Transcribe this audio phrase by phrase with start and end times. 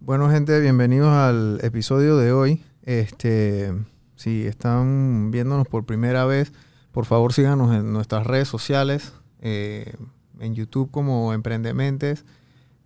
[0.00, 2.62] Bueno, gente, bienvenidos al episodio de hoy.
[2.82, 3.72] Este,
[4.16, 6.52] si están viéndonos por primera vez,
[6.92, 9.94] por favor síganos en nuestras redes sociales, eh,
[10.40, 12.24] en YouTube como Emprendementes,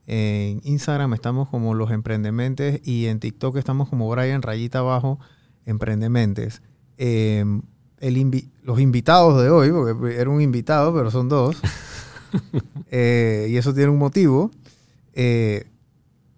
[0.06, 5.20] en Instagram estamos como Los Emprendementes y en TikTok estamos como Brian Rayita Abajo
[5.64, 6.62] Emprendementes.
[6.98, 7.44] Eh,
[8.00, 11.56] el invi- los invitados de hoy, porque era un invitado, pero son dos,
[12.90, 14.50] eh, y eso tiene un motivo,
[15.12, 15.66] eh,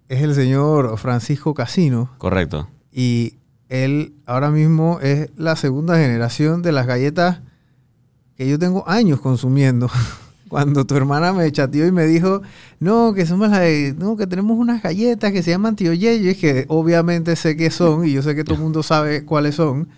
[0.09, 2.11] es el señor Francisco Casino.
[2.17, 2.67] Correcto.
[2.91, 3.35] Y
[3.69, 7.41] él ahora mismo es la segunda generación de las galletas
[8.37, 9.89] que yo tengo años consumiendo.
[10.49, 12.41] Cuando tu hermana me chateó y me dijo,
[12.79, 16.29] no, que somos las de- no, que tenemos unas galletas que se llaman tío Yeyo,
[16.31, 19.55] y que obviamente sé qué son, y yo sé que todo el mundo sabe cuáles
[19.55, 19.89] son.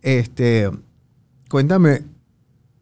[0.00, 0.70] Este,
[1.50, 2.02] cuéntame,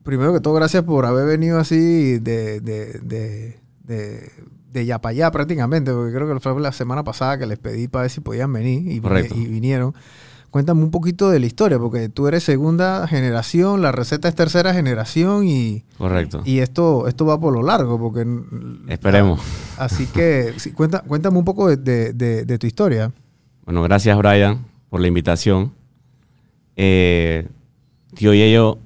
[0.04, 4.30] primero que todo, gracias por haber venido así de, de, de, de,
[4.72, 7.88] de ya para allá prácticamente, porque creo que fue la semana pasada que les pedí
[7.88, 9.00] para ver si podían venir y,
[9.46, 9.94] vinieron.
[10.50, 14.74] Cuéntame un poquito de la historia, porque tú eres segunda generación, la receta es tercera
[14.74, 16.42] generación y, Correcto.
[16.44, 18.26] y esto, esto va por lo largo, porque...
[18.88, 19.40] Esperemos.
[19.78, 23.12] Así que sí, cuenta, cuéntame un poco de, de- de- de tu historia.
[23.64, 25.72] Bueno, gracias Brian por la invitación.
[26.76, 27.46] Eh,
[28.14, 28.78] Tío Yello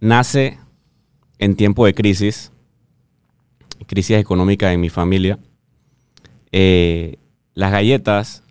[0.00, 0.58] nace
[1.38, 2.50] en tiempo de crisis,
[3.86, 5.38] crisis económica en mi familia.
[6.52, 7.16] Eh,
[7.54, 8.42] las galletas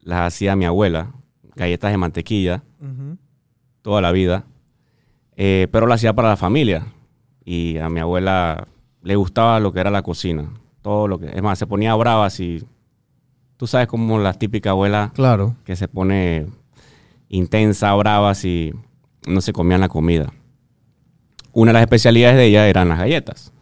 [0.00, 1.12] las hacía mi abuela,
[1.54, 2.62] galletas de mantequilla,
[3.82, 4.44] toda la vida,
[5.38, 6.86] Eh, pero las hacía para la familia.
[7.44, 8.66] Y a mi abuela
[9.02, 10.48] le gustaba lo que era la cocina.
[10.80, 12.64] Todo lo que, es más, se ponía brava si
[13.58, 15.54] tú sabes como la típica abuela Claro.
[15.64, 16.46] que se pone
[17.28, 18.72] intensa, brava, si
[19.26, 20.32] no se comían la comida.
[21.52, 23.52] Una de las especialidades de ella eran las galletas.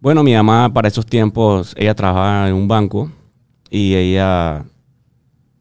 [0.00, 3.10] Bueno, mi mamá para esos tiempos, ella trabajaba en un banco
[3.70, 4.64] y ella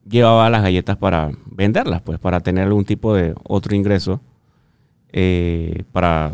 [0.08, 4.22] llevaba las galletas para venderlas, pues, para tener algún tipo de otro ingreso,
[5.12, 6.34] eh, para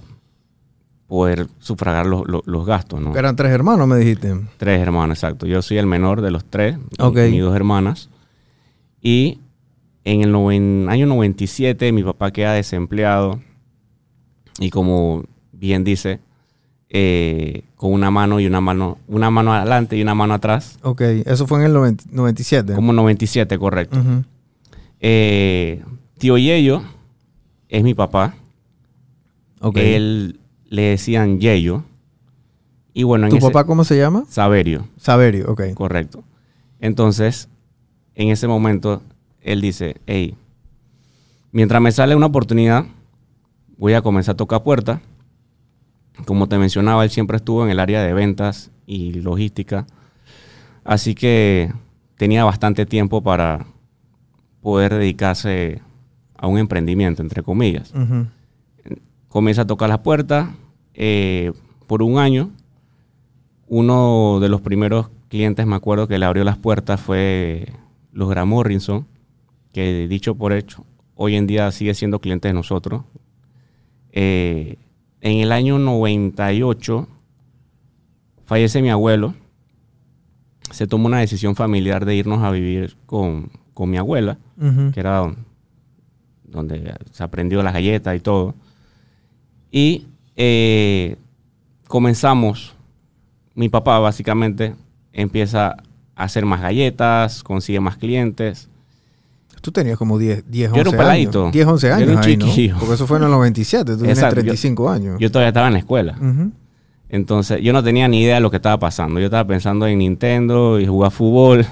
[1.07, 3.15] poder sufragar los, los- los gastos, ¿no?
[3.15, 4.35] Eran tres hermanos, me dijiste.
[4.57, 5.45] Tres hermanos, exacto.
[5.45, 7.17] Yo soy el menor de los tres, y- Ok.
[7.27, 8.09] y mis dos hermanas.
[9.01, 9.39] Y
[10.03, 13.39] en el noven- año 97 mi papá queda desempleado
[14.59, 16.19] y como bien dice,
[16.95, 21.01] eh, con una mano y una mano, una mano adelante y una mano atrás, Ok,
[21.01, 22.73] eso fue en el 90 97.
[22.75, 23.99] como 97, correcto.
[24.99, 25.83] Eh,
[26.19, 26.83] tío Yello
[27.67, 28.35] es mi papá.
[29.59, 29.77] Ok.
[29.77, 30.39] Él
[30.69, 31.83] le decían Yello.
[32.93, 34.25] Y bueno, en ¿Tu ese- papá cómo se llama?
[34.29, 34.87] Saverio.
[34.97, 35.73] Saverio, ok.
[35.73, 36.23] Correcto.
[36.79, 37.49] Entonces,
[38.15, 39.01] en ese momento,
[39.41, 40.35] él dice, hey,
[41.51, 42.85] mientras me sale una oportunidad,
[43.77, 44.99] voy a comenzar a tocar puertas.
[46.25, 49.85] Como te mencionaba, él siempre estuvo en el área de ventas y logística.
[50.83, 51.73] Así que
[52.17, 53.65] tenía bastante tiempo para
[54.61, 55.81] poder dedicarse
[56.35, 57.93] a un emprendimiento, entre comillas
[59.33, 60.49] comienza a tocar las puertas.
[60.93, 61.51] eh,
[61.87, 62.51] por un año,
[63.67, 67.65] uno de los primeros clientes, me acuerdo, que le abrió las puertas fue
[68.11, 69.07] los Graham Morrison,
[69.73, 70.85] que dicho por hecho,
[71.15, 73.03] hoy en día sigue siendo cliente de nosotros.
[74.11, 74.77] Eh,
[75.23, 77.07] en el año 98
[78.45, 79.33] fallece mi abuelo.
[80.71, 84.37] Se tomó una decisión familiar de irnos a vivir con, con mi abuela
[84.91, 85.37] que era don-
[86.43, 88.53] donde se aprendió las galletas y todo.
[89.71, 91.15] Y eh,
[91.87, 92.75] comenzamos,
[93.55, 94.75] mi papá básicamente
[95.13, 95.77] empieza
[96.15, 98.69] a hacer más galletas, consigue más clientes.
[99.63, 101.41] Tú tenías como 10, 10 Yo era 11 un peladito.
[101.43, 101.53] años.
[101.53, 102.45] 10, 11 Yo años era un ahí, ¿no?
[102.47, 102.75] chiquillo.
[102.79, 103.91] Porque eso fue en el 97.
[103.93, 105.17] Tú tienes Exacto, yo- 35 años.
[105.19, 106.17] Yo todavía estaba en la escuela.
[107.09, 109.19] Entonces yo no tenía ni idea de lo que estaba pasando.
[109.19, 111.65] Yo estaba pensando en Nintendo y jugar fútbol.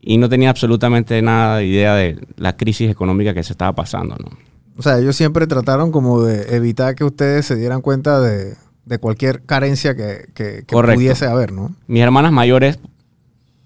[0.00, 4.16] Y no tenía absolutamente nada de idea de la crisis económica que se estaba pasando,
[4.22, 4.30] ¿no?
[4.78, 8.98] O sea, ellos siempre trataron como de evitar que ustedes se dieran cuenta de, de
[8.98, 11.74] cualquier carencia que, que- pudiese haber, ¿no?
[11.86, 12.78] Mis hermanas mayores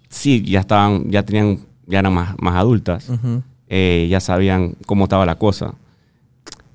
[0.08, 1.60] sí ya estaban, ya tenían,
[1.90, 3.10] ya eran más, más adultas.
[3.68, 5.74] Eh, ya sabían cómo estaba la cosa.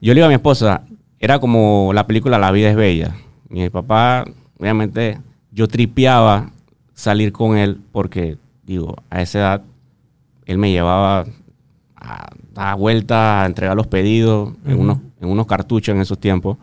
[0.02, 0.84] Yo le digo a mi esposa,
[1.20, 3.16] era como la película La vida es bella.
[3.50, 4.26] Mi papá,
[4.60, 5.20] obviamente,
[5.52, 6.52] yo tripeaba
[6.94, 9.62] salir con él porque, digo, a esa edad,
[10.46, 11.26] él me llevaba
[11.96, 16.58] a dar vueltas, a entregar los pedidos en, unos, en unos cartuchos en esos tiempos.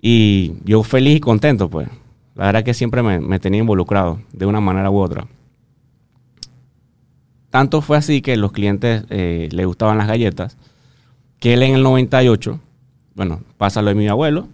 [0.00, 1.88] Y yo feliz y contento, pues.
[2.34, 5.26] La verdad que siempre me, me tenía involucrado, de una manera u otra.
[7.50, 10.56] Tanto fue así que los clientes eh, le gustaban las galletas,
[11.38, 12.60] que él en el 98,
[13.14, 14.48] bueno, pasa lo de mi abuelo,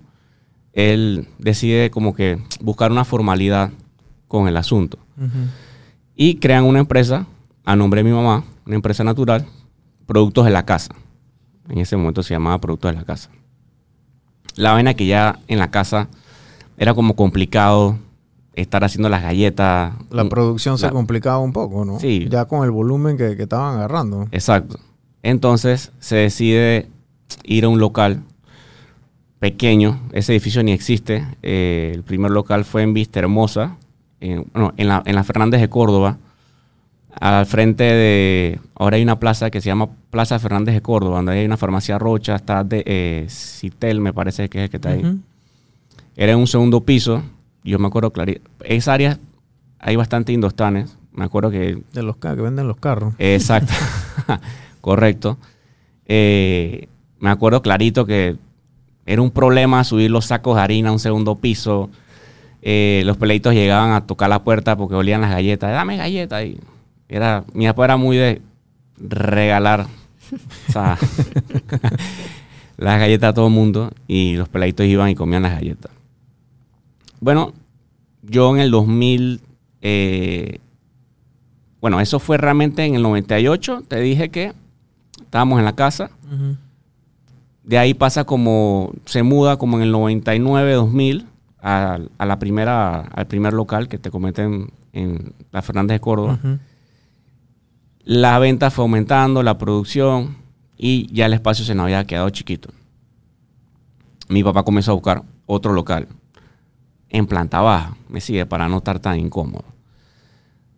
[0.72, 3.70] él decide como que buscar una formalidad
[4.28, 4.98] con el asunto.
[6.16, 7.26] Y crean una empresa
[7.64, 9.46] a nombre de mi mamá, una empresa natural,
[10.06, 10.94] Productos de la Casa.
[11.68, 13.30] En ese momento se llamaba Productos de la Casa.
[14.56, 16.08] La vaina que ya en la casa
[16.76, 17.98] era como complicado
[18.56, 19.92] estar haciendo las galletas.
[20.10, 21.98] La producción se La- complicaba un poco, ¿no?
[22.00, 22.26] Sí.
[22.30, 24.28] Ya con el volumen que, que estaban agarrando.
[24.32, 24.78] Exacto.
[25.22, 26.88] Entonces se decide
[27.44, 28.22] ir a un local
[29.38, 30.00] pequeño.
[30.12, 31.26] Ese edificio ni existe.
[31.42, 33.76] Eh, el primer local fue en Vista Hermosa,
[34.20, 36.18] en, bueno, en la, en la Fernández de Córdoba.
[37.20, 38.60] Al frente de.
[38.74, 41.96] Ahora hay una plaza que se llama Plaza Fernández de Córdoba, donde hay una farmacia
[41.96, 45.20] Rocha, está de eh, Citel, me parece que es el que está ahí.
[46.16, 47.22] Era en un segundo piso.
[47.64, 48.48] Yo me acuerdo clarito.
[48.60, 49.18] Esa área
[49.78, 50.96] hay bastante indostanes.
[51.12, 53.14] Me acuerdo que De los que venden los carros.
[53.18, 53.72] Exacto.
[54.80, 55.38] Correcto.
[56.06, 56.88] Eh,
[57.18, 58.36] me acuerdo clarito que
[59.06, 61.90] era un problema subir los sacos de harina a un segundo piso.
[62.62, 65.72] Eh, los peleitos llegaban a tocar la puerta porque olían las galletas.
[65.72, 66.44] Dame galletas.
[66.44, 66.60] Y
[67.08, 68.42] era, mi papá era muy de
[68.98, 69.86] regalar
[70.68, 70.98] o sea,
[72.76, 75.90] las galletas a todo el mundo y los peleitos iban y comían las galletas.
[77.24, 77.54] Bueno,
[78.20, 79.40] yo en el 2000,
[79.80, 80.58] eh,
[81.80, 84.52] bueno, eso fue realmente en el 98, te dije que
[85.22, 86.10] estábamos en la casa.
[87.62, 91.26] De ahí pasa como, se muda como en el 99, 2000
[91.62, 94.42] a, a la primera, al primer local que te comenté
[94.92, 96.38] en, la Fernández de Córdoba.
[98.04, 100.36] La venta fue aumentando, la producción
[100.76, 102.68] y ya el espacio se nos había quedado chiquito.
[104.28, 106.06] Mi papá comenzó a buscar otro local
[107.10, 109.64] en planta baja, me sigue para no estar tan incómodo.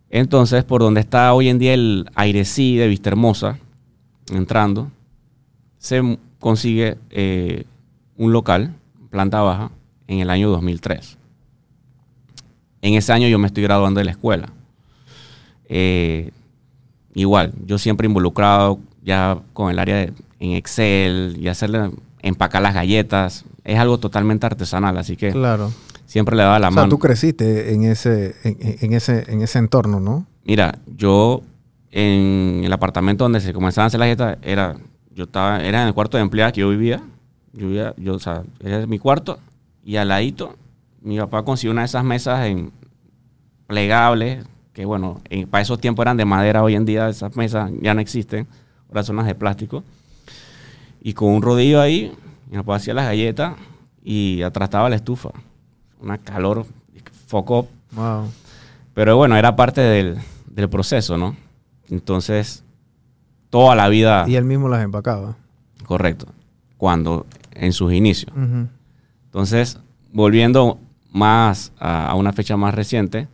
[0.09, 3.59] Entonces, por donde está hoy en día el Airecí de Vista Hermosa,
[4.31, 4.91] entrando,
[5.77, 7.65] se consigue eh,
[8.17, 8.73] un local,
[9.09, 9.71] planta baja,
[10.07, 11.17] en el año 2003.
[12.81, 14.49] En ese año yo me estoy graduando de la escuela.
[15.65, 16.31] Eh,
[17.13, 21.91] igual, yo siempre involucrado ya con el área de, en Excel y hacerle
[22.21, 23.45] empacar las galletas.
[23.63, 25.73] Es algo totalmente artesanal, así que Claro.
[26.07, 26.89] Siempre le daba la O sea, mano.
[26.89, 30.25] tú creciste en ese, en, en ese, en ese entorno, ¿no?
[30.43, 31.43] Mira, yo
[31.91, 34.75] en el apartamento donde se comenzaban a hacer las galletas, era,
[35.13, 37.01] yo estaba, era en el cuarto de empleada que yo vivía.
[37.53, 39.37] Yo vivía, yo, o sea, era mi cuarto
[39.83, 40.55] y al ladito
[41.01, 42.71] mi papá consiguió una de esas mesas en
[43.67, 47.71] plegables, que bueno, en- para esos tiempos eran de madera, hoy en día esas mesas
[47.81, 48.47] ya no existen,
[48.89, 49.83] ahora son las de plástico.
[51.01, 52.11] Y con un rodillo ahí,
[52.49, 53.53] mi papá hacía las galletas
[54.03, 55.29] y atrás estaba la estufa.
[56.01, 56.65] Una calor,
[57.27, 58.29] foco Wow.
[58.93, 60.17] pero bueno, era parte del,
[60.47, 61.35] del proceso, ¿no?
[61.89, 62.63] Entonces,
[63.49, 65.35] toda la vida, Y él mismo las empacaba.
[65.85, 66.27] correcto,
[66.77, 68.31] cuando en sus inicios.
[69.25, 69.79] Entonces,
[70.11, 70.79] volviendo
[71.11, 73.27] más a, a una fecha más reciente,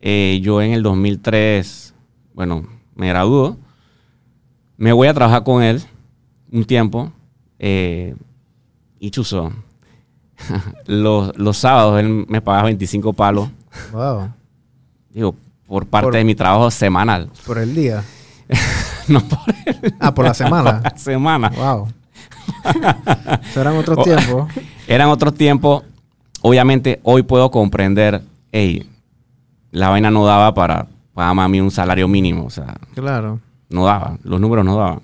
[0.00, 1.94] eh, yo en el 2003,
[2.34, 3.56] bueno, me graduó,
[4.76, 5.80] me voy a trabajar con él
[6.50, 7.12] un tiempo
[7.58, 8.14] eh,
[9.00, 9.52] y chuzo.
[10.86, 13.48] Los, los sábados él me pagaba 25 palos,
[13.92, 14.30] Wow.
[15.10, 15.34] digo,
[15.66, 17.28] por parte Por- de mi trabajo semanal.
[17.46, 18.02] Por el día.
[19.08, 20.82] no por el- Ah, por la semana.
[20.82, 21.48] por la semana.
[21.56, 21.88] Wow.
[23.56, 24.52] Eran otros tiempos.
[24.86, 25.84] Eran otros tiempos.
[26.42, 28.88] Obviamente, hoy puedo comprender, hey,
[29.70, 32.44] la vaina no daba para pagarme a mí un salario mínimo.
[32.44, 33.40] O sea, Claro.
[33.70, 34.18] no daba.
[34.24, 35.00] Los números no daban.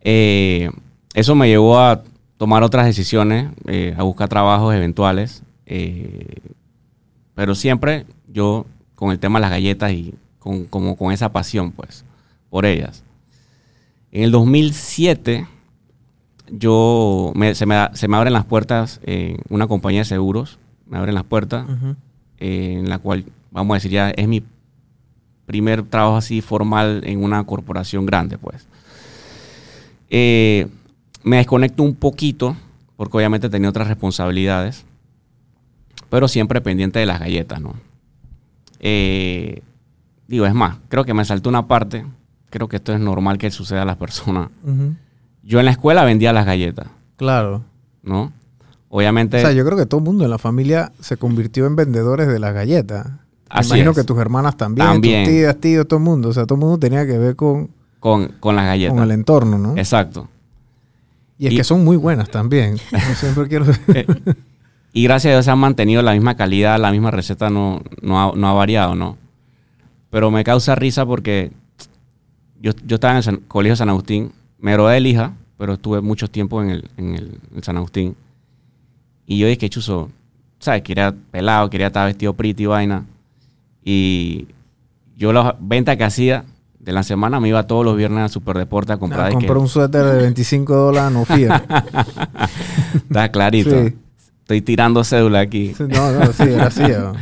[0.00, 0.70] Eh,
[1.14, 2.02] eso me llevó a
[2.38, 5.42] tomar otras decisiones, eh, a buscar trabajos eventuales.
[5.66, 6.36] eh,
[7.34, 8.64] pero siempre yo
[8.96, 12.04] con el tema de las galletas y con, como con esa pasión, pues,
[12.50, 13.04] por ellas.
[14.10, 15.46] En el 2007,
[16.50, 20.58] yo me- se, me, se me abren las puertas en una compañía de seguros.
[20.86, 21.66] Me abren las puertas
[22.38, 24.42] eh, en la cual, vamos a decir, ya es mi
[25.46, 28.66] primer trabajo así formal en una corporación grande, pues.
[30.10, 30.66] Eh,
[31.22, 32.56] me desconecto un poquito,
[32.96, 34.84] porque obviamente tenía otras responsabilidades,
[36.10, 37.74] pero siempre pendiente de las galletas, ¿no?
[38.80, 39.62] Eh,
[40.26, 42.04] digo, es más, creo que me saltó una parte,
[42.50, 44.48] creo que esto es normal que suceda a las personas.
[45.42, 47.64] Yo en la escuela vendía las galletas, Claro.
[48.02, 48.32] ¿no?
[48.90, 49.38] Obviamente...
[49.38, 52.28] O sea, yo creo que todo el mundo en la familia se convirtió en vendedores
[52.28, 53.06] de las galletas.
[53.50, 53.96] Así imagino es.
[53.96, 55.24] que tus hermanas también, También.
[55.24, 56.28] tus tías, tíos, todo el mundo.
[56.28, 58.94] O sea, todo el mundo tenía que ver con, con, con las galletas.
[58.94, 59.76] con el entorno, ¿no?
[59.76, 60.28] Exacto.
[61.38, 62.76] Y es y- que son muy buenas también.
[62.92, 63.66] Yo siempre quiero...
[63.94, 64.06] Eh,
[64.92, 68.20] y gracias a Dios se han mantenido la misma calidad, la misma receta no, no,
[68.20, 69.16] ha, no ha variado, ¿no?
[70.10, 71.52] Pero me causa risa porque
[72.60, 76.00] yo, yo estaba en el San- Colegio San Agustín, me gradué de Lija, pero estuve
[76.00, 78.16] mucho tiempo en el, en el en San Agustín.
[79.26, 80.10] Y yo dije, chuzo,
[80.58, 80.82] ¿sabes?
[80.82, 83.04] Quería pelado, quería estar vestido pretty y vaina.
[83.84, 84.46] Y
[85.16, 86.44] yo la venta que hacía
[86.78, 89.26] de la semana me iba todos los viernes a Superdeporte a comprar.
[89.26, 91.50] De compré que- un suéter de 25 dólares, no fiel.
[92.94, 93.70] Está clarito.
[93.70, 93.96] Sí.
[94.40, 95.74] Estoy tirando cédula aquí.
[95.78, 96.82] No, no, sí, era así.
[96.84, 97.12] ah.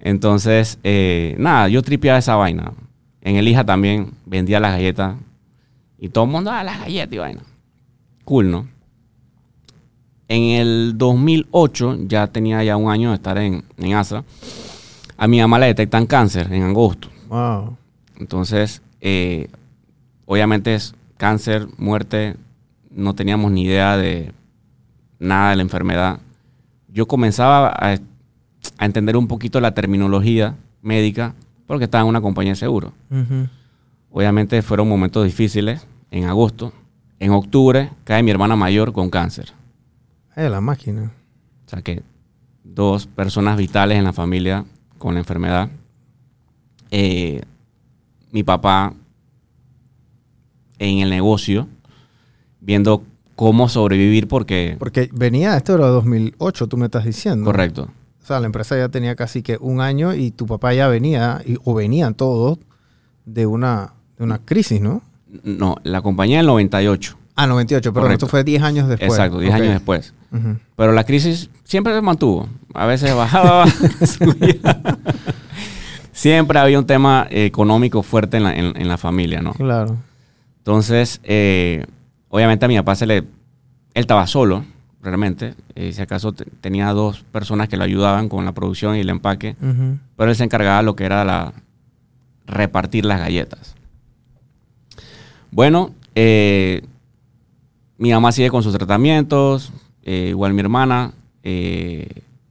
[0.00, 2.72] Entonces, eh, nada, yo tripeaba esa vaina.
[3.22, 5.16] En el hija también vendía las galletas.
[5.98, 7.42] Y todo el mundo, ah, las galletas y vaina.
[8.24, 8.68] Cool, ¿no?
[10.28, 14.24] En el 2008, ya tenía ya un año de estar en, en ASA.
[15.16, 17.08] A mi mamá le detectan cáncer en agosto.
[17.28, 17.76] Wow.
[18.18, 19.48] Entonces, eh,
[20.26, 22.36] obviamente es cáncer, muerte.
[22.90, 24.32] No teníamos ni idea de
[25.18, 26.20] nada de la enfermedad.
[26.88, 27.98] Yo comenzaba a,
[28.78, 31.34] a entender un poquito la terminología médica
[31.66, 32.92] porque estaba en una compañía de seguro.
[34.10, 36.72] Obviamente fueron momentos difíciles en agosto.
[37.18, 39.52] En octubre cae mi hermana mayor con cáncer.
[40.34, 41.12] Eh, la máquina.
[41.66, 42.02] O sea que
[42.64, 44.64] dos personas vitales en la familia
[44.96, 45.68] con la enfermedad.
[46.90, 47.42] Eh,
[48.32, 48.94] mi papá
[50.78, 51.68] en el negocio,
[52.60, 53.02] viendo
[53.36, 54.76] cómo sobrevivir porque...
[54.78, 57.44] Porque venía, esto era 2008, tú me estás diciendo.
[57.44, 57.88] Correcto.
[58.22, 61.40] O sea, la empresa ya tenía casi que un año y tu papá ya venía,
[61.46, 62.58] y- o venían todos,
[63.24, 65.02] de una, de una crisis, ¿no?
[65.44, 67.16] No, la compañía del 98.
[67.36, 68.26] Ah, 98, perdón, Correcto.
[68.26, 69.10] esto fue 10 años después.
[69.12, 69.60] Exacto, 10 Ok.
[69.60, 70.14] años después.
[70.76, 72.48] Pero la crisis siempre se mantuvo.
[72.74, 73.66] A veces bajaba,
[74.06, 74.58] subía.
[76.18, 79.52] Siempre había un tema eh, económico fuerte en la, en- en la familia, ¿no?
[79.52, 79.96] Claro.
[80.58, 81.86] Entonces, eh,
[82.28, 83.18] obviamente a mi papá se le...
[83.18, 83.24] Él
[83.94, 84.64] estaba solo,
[85.00, 85.54] realmente.
[85.76, 89.10] Eh, si acaso te- tenía dos personas que lo ayudaban con la producción y el
[89.10, 89.54] empaque.
[89.62, 89.98] Ujú.
[90.16, 91.52] Pero él se encargaba de lo que era la...
[92.46, 93.76] repartir las galletas.
[95.52, 96.82] Bueno, eh,
[97.96, 99.72] mi mamá sigue con sus tratamientos.
[100.04, 101.12] igual mi hermana.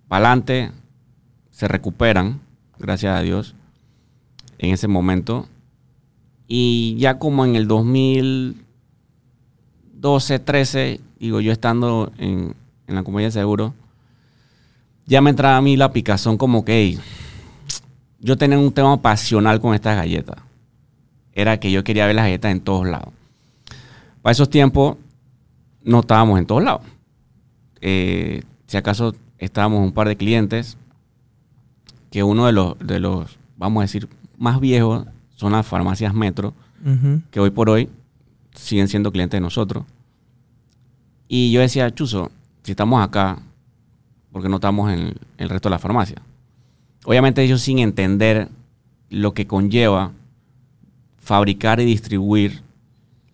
[0.08, 0.72] Pa'lante.
[1.52, 2.40] Se recuperan,
[2.80, 3.56] gracias a Dios.
[4.58, 5.48] En ese momento.
[6.48, 12.56] Y ya como en el 2012, 13, digo yo estando en,
[12.88, 13.74] en la compañía de seguro,
[15.06, 17.00] ya me entraba a mí la picazón como que "Ey,
[18.20, 20.38] yo tenía un tema pasional con estas galletas.
[21.34, 23.14] Era que yo quería ver las galletas en todos lados.
[24.22, 24.98] Para esos tiempos
[25.84, 26.82] no estábamos en todos lados.
[27.80, 30.78] Eh, si acaso estábamos un par de clientes,
[32.12, 36.54] que uno de los, de los, vamos a decir, más viejos son las farmacias Metro,
[37.32, 37.90] que hoy por hoy
[38.56, 39.84] siguen siendo clientes de nosotros.
[41.28, 42.32] Y yo decía, Chuzo,
[42.64, 43.40] si estamos acá,
[44.32, 46.22] porque no estamos en el resto de la farmacia?
[47.06, 48.50] Obviamente ellos sin entender
[49.10, 50.12] lo que conlleva
[51.18, 52.62] fabricar y distribuir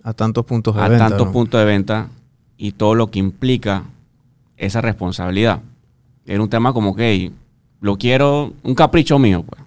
[0.03, 1.10] A tantos puntos de a venta.
[1.10, 1.34] tantos ¿no?
[1.34, 2.10] puntos de venta
[2.58, 3.84] y todo lo que implica
[4.58, 5.62] esa responsabilidad.
[6.25, 7.32] Era un tema como que "Ey,
[7.84, 9.44] lo quiero, un capricho mío.
[9.44, 9.62] Pues.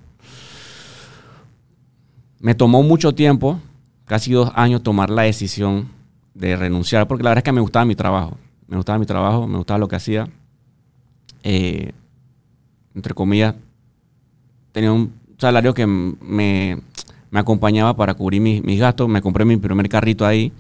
[2.41, 3.61] Me tomó mucho tiempo,
[4.07, 5.91] casi dos años, tomar la decisión
[6.33, 8.39] de renunciar, porque la verdad es que me gustaba mi trabajo.
[8.69, 10.27] Me gustaba mi trabajo, me gustaba lo que hacía.
[11.43, 11.93] Eh,
[12.95, 13.55] entre comillas,
[14.73, 16.81] tenía un salario que me,
[17.31, 19.11] me acompañaba para cubrir mis, mis gastos.
[19.11, 20.55] Me compré mi primer carrito ahí,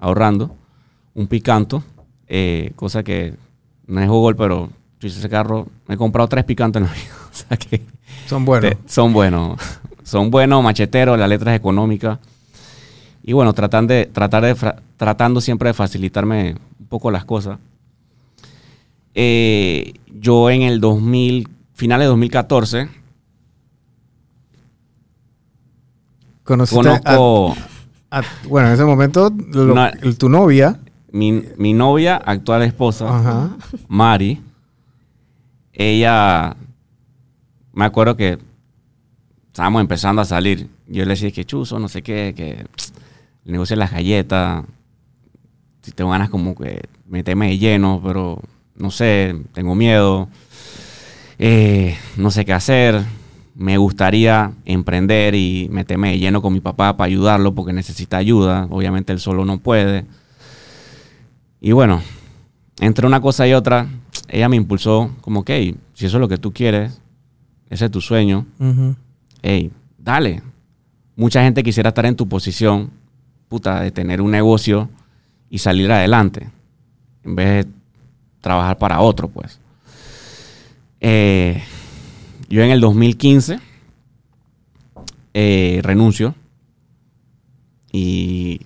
[0.00, 0.56] ahorrando,
[1.14, 1.84] un picanto,
[2.26, 3.36] eh, cosa que
[3.86, 7.04] no es gol, pero ese carro, me he comprado tres picantes en la vida.
[7.30, 7.82] o sea que
[8.26, 8.70] Son buenos.
[8.70, 9.60] te- son buenos.
[10.02, 12.20] Son buenos, macheteros, la letra es económica.
[13.24, 17.58] Y bueno, tratan de, tratar de, tratando siempre de facilitarme un poco las cosas.
[19.16, 22.88] Eh, yo en el 2000, finales de 2014,
[26.44, 27.56] Conociste conozco
[28.10, 29.74] a- bueno, en ese momento, lo-
[30.16, 30.78] tu novia.
[31.10, 33.56] mi, mi novia, actual esposa, Ajá.
[33.88, 34.40] Mari.
[35.78, 36.56] Ella,
[37.74, 38.38] me acuerdo que
[39.48, 40.70] estábamos empezando a salir.
[40.86, 42.64] Yo le decía que chuzo, no sé qué, que
[43.44, 44.64] el negocio de las galletas.
[45.82, 48.40] Si tengo ganas como que meterme de lleno, pero
[48.74, 50.28] no sé, tengo miedo.
[51.38, 53.04] Eh, no sé qué hacer.
[53.54, 58.66] Me gustaría emprender y meterme de lleno con mi papá para ayudarlo porque necesita ayuda.
[58.70, 60.06] Obviamente él solo no puede.
[61.60, 62.02] Y bueno,
[62.80, 63.88] entre una cosa y otra,
[64.28, 67.00] ella me impulsó como que, "Hey, si eso es lo que tú quieres,
[67.70, 68.46] ese es tu sueño,
[69.42, 70.42] hey, dale.
[71.16, 72.90] Mucha gente quisiera estar en tu posición,
[73.48, 74.88] puta, de tener un negocio
[75.50, 76.50] y salir adelante,
[77.24, 77.72] en vez de
[78.40, 79.58] trabajar para otro, pues.
[81.00, 81.62] Eh,
[82.48, 83.58] yo en el 2015
[85.34, 86.34] eh, renuncio
[87.92, 88.60] y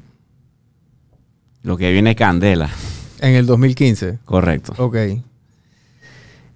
[1.63, 2.71] lo que viene es candela,
[3.21, 4.19] En el 2015.
[4.25, 4.73] correcto.
[4.79, 4.97] Ok.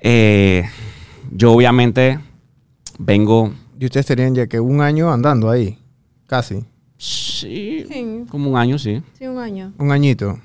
[0.00, 0.64] Eh,
[1.32, 2.18] yo obviamente
[2.98, 5.78] vengo Y ustedes tenían ya que un año andando ahí,
[6.26, 6.64] casi.
[6.96, 9.02] Sí, Sí, como un año, sí.
[9.18, 9.72] sí, un año.
[9.78, 10.38] Un añito.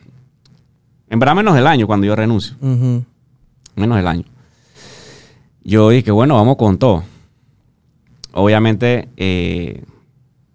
[1.10, 2.56] En verdad menos del año cuando yo renuncio.
[3.76, 4.24] Menos del año.
[5.64, 7.04] Yo dije, bueno, vamos con todo.
[8.34, 9.84] Obviamente, eh,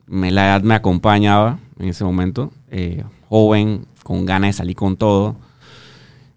[0.06, 2.52] me- la edad me acompañaba en ese momento.
[2.76, 5.36] eh, joven, con ganas de salir con todo.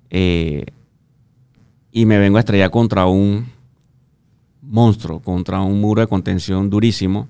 [0.10, 0.66] Eh,
[1.92, 3.48] y me vengo a estrellar contra un
[4.62, 7.28] monstruo, contra un muro de contención durísimo.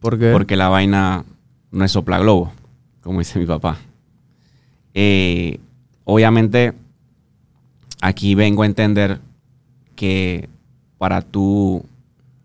[0.00, 0.32] ¿Por qué?
[0.32, 1.24] Porque la vaina
[1.70, 2.52] no es sopla globo,
[3.00, 3.78] como dice mi papá.
[4.94, 5.58] Eh,
[6.04, 6.74] obviamente,
[8.00, 9.20] aquí vengo a entender
[9.94, 10.48] que
[10.98, 11.84] para tú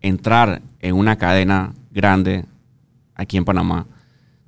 [0.00, 2.44] entrar en una cadena grande
[3.14, 3.86] aquí en Panamá,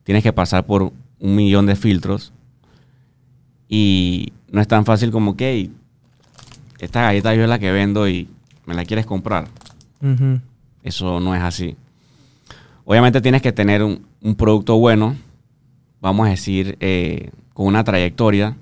[0.04, 2.32] tienes que pasar por un millón de filtros
[3.68, 5.72] y no es tan fácil como que "Hey,
[6.78, 8.28] esta galleta yo es la que vendo y
[8.66, 9.48] me la quieres comprar.
[10.82, 11.76] Eso no es así.
[12.84, 15.14] Obviamente tienes que tener un, un producto bueno,
[16.00, 18.56] vamos a decir, eh, con una trayectoria.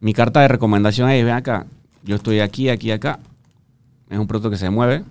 [0.00, 1.66] Mi carta de recomendación es, ven acá,
[2.04, 3.18] yo estoy aquí, aquí, acá.
[4.08, 5.02] Es un producto que se mueve.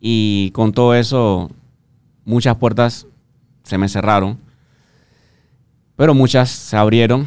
[0.00, 1.50] Y con todo eso,
[2.24, 3.06] muchas puertas
[3.64, 4.38] se me cerraron.
[5.96, 7.26] Pero muchas se abrieron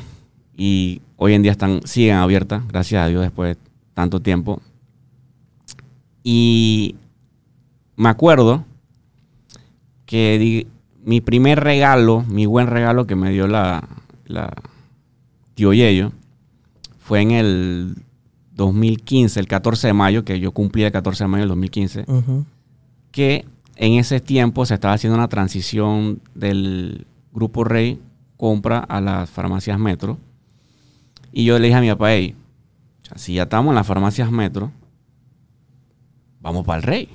[0.63, 3.61] y hoy en día están, siguen abiertas, gracias a Dios, después de
[3.95, 4.61] tanto tiempo.
[6.23, 6.95] Y
[7.95, 8.63] me acuerdo
[10.05, 10.67] que di-
[11.03, 13.87] mi primer regalo, mi buen regalo que me dio la,
[14.25, 14.53] la
[15.55, 16.11] tío Yello,
[16.99, 17.95] fue en el
[18.53, 22.45] 2015, el 14 de mayo, que yo cumplí el 14 de mayo del 2015, Ujú.
[23.11, 23.45] que
[23.77, 27.99] en ese tiempo se estaba haciendo una transición del Grupo Rey
[28.37, 30.17] compra a las farmacias Metro.
[31.31, 32.35] Y yo le dije a mi papá, hey,
[33.15, 34.71] si ya estamos en las farmacias Metro,
[36.41, 37.09] vamos para el Rey.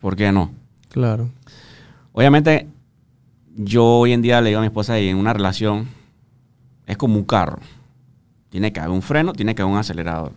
[0.00, 0.50] ¿Por qué no?
[0.88, 1.30] Claro.
[2.12, 2.66] Obviamente,
[3.56, 5.88] yo hoy en día le digo a mi esposa, y en una relación
[6.86, 7.58] es como un carro.
[8.48, 10.32] Tiene que haber un freno, tiene que haber un acelerador.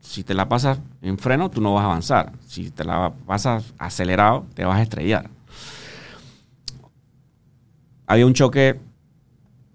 [0.00, 2.32] Si te la pasas en freno, tú no vas a avanzar.
[2.46, 5.28] Si te la pasas acelerado, te vas a estrellar.
[8.06, 8.78] Había un choque.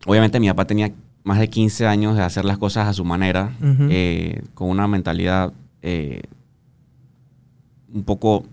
[0.05, 0.91] Obviamente, mi papá tenía
[1.23, 5.53] más de 15 años de hacer las cosas a su manera, eh, con una mentalidad
[5.81, 6.21] eh,
[7.93, 8.45] un poco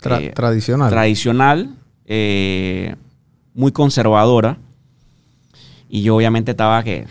[0.00, 0.90] Tra- eh, tradicional.
[0.90, 1.74] tradicional,
[3.54, 4.58] muy conservadora.
[5.88, 7.06] Y yo obviamente estaba que,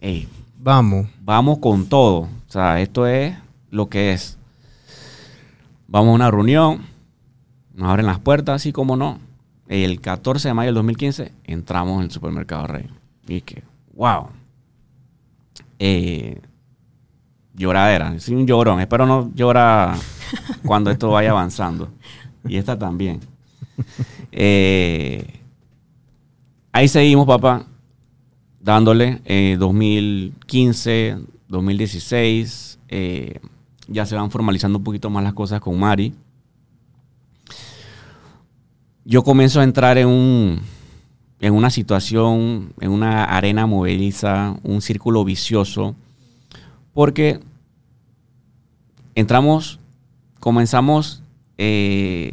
[0.00, 1.06] "Ey, Vamos.
[1.22, 2.20] vamos con todo.
[2.20, 3.36] O sea, esto es
[3.70, 4.38] lo que es.
[5.86, 6.82] Vamos a una reunión,
[7.74, 9.18] nos abren las puertas, así como no.
[9.68, 12.86] El 14 de mayo del 2015 entramos en el supermercado Rey.
[13.26, 13.62] Y que,
[13.98, 14.28] wow.
[15.80, 16.40] Eh,
[17.54, 18.80] lloradera, soy un llorón.
[18.80, 19.96] Espero no llora
[20.64, 21.90] cuando esto vaya avanzando.
[22.46, 23.20] Y esta también.
[24.30, 25.40] Eh,
[26.70, 27.66] ahí seguimos, papá,
[28.60, 29.20] dándole.
[29.24, 32.78] eh, 2015, 2016.
[32.88, 33.40] eh,
[33.88, 36.14] ya se van formalizando un poquito más las cosas con Mari.
[39.04, 40.60] Yo comienzo a entrar en un
[41.40, 45.94] en una situación, en una arena movediza, un círculo vicioso,
[46.92, 47.40] porque
[49.14, 49.78] entramos,
[50.40, 51.22] comenzamos
[51.58, 52.32] eh,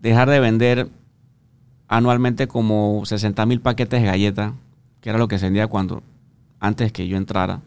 [0.00, 0.88] dejar de vender
[1.88, 4.52] anualmente como 60 mil paquetes de galletas,
[5.00, 6.02] que era lo que se vendía cuando,
[6.60, 7.60] antes que yo entrara,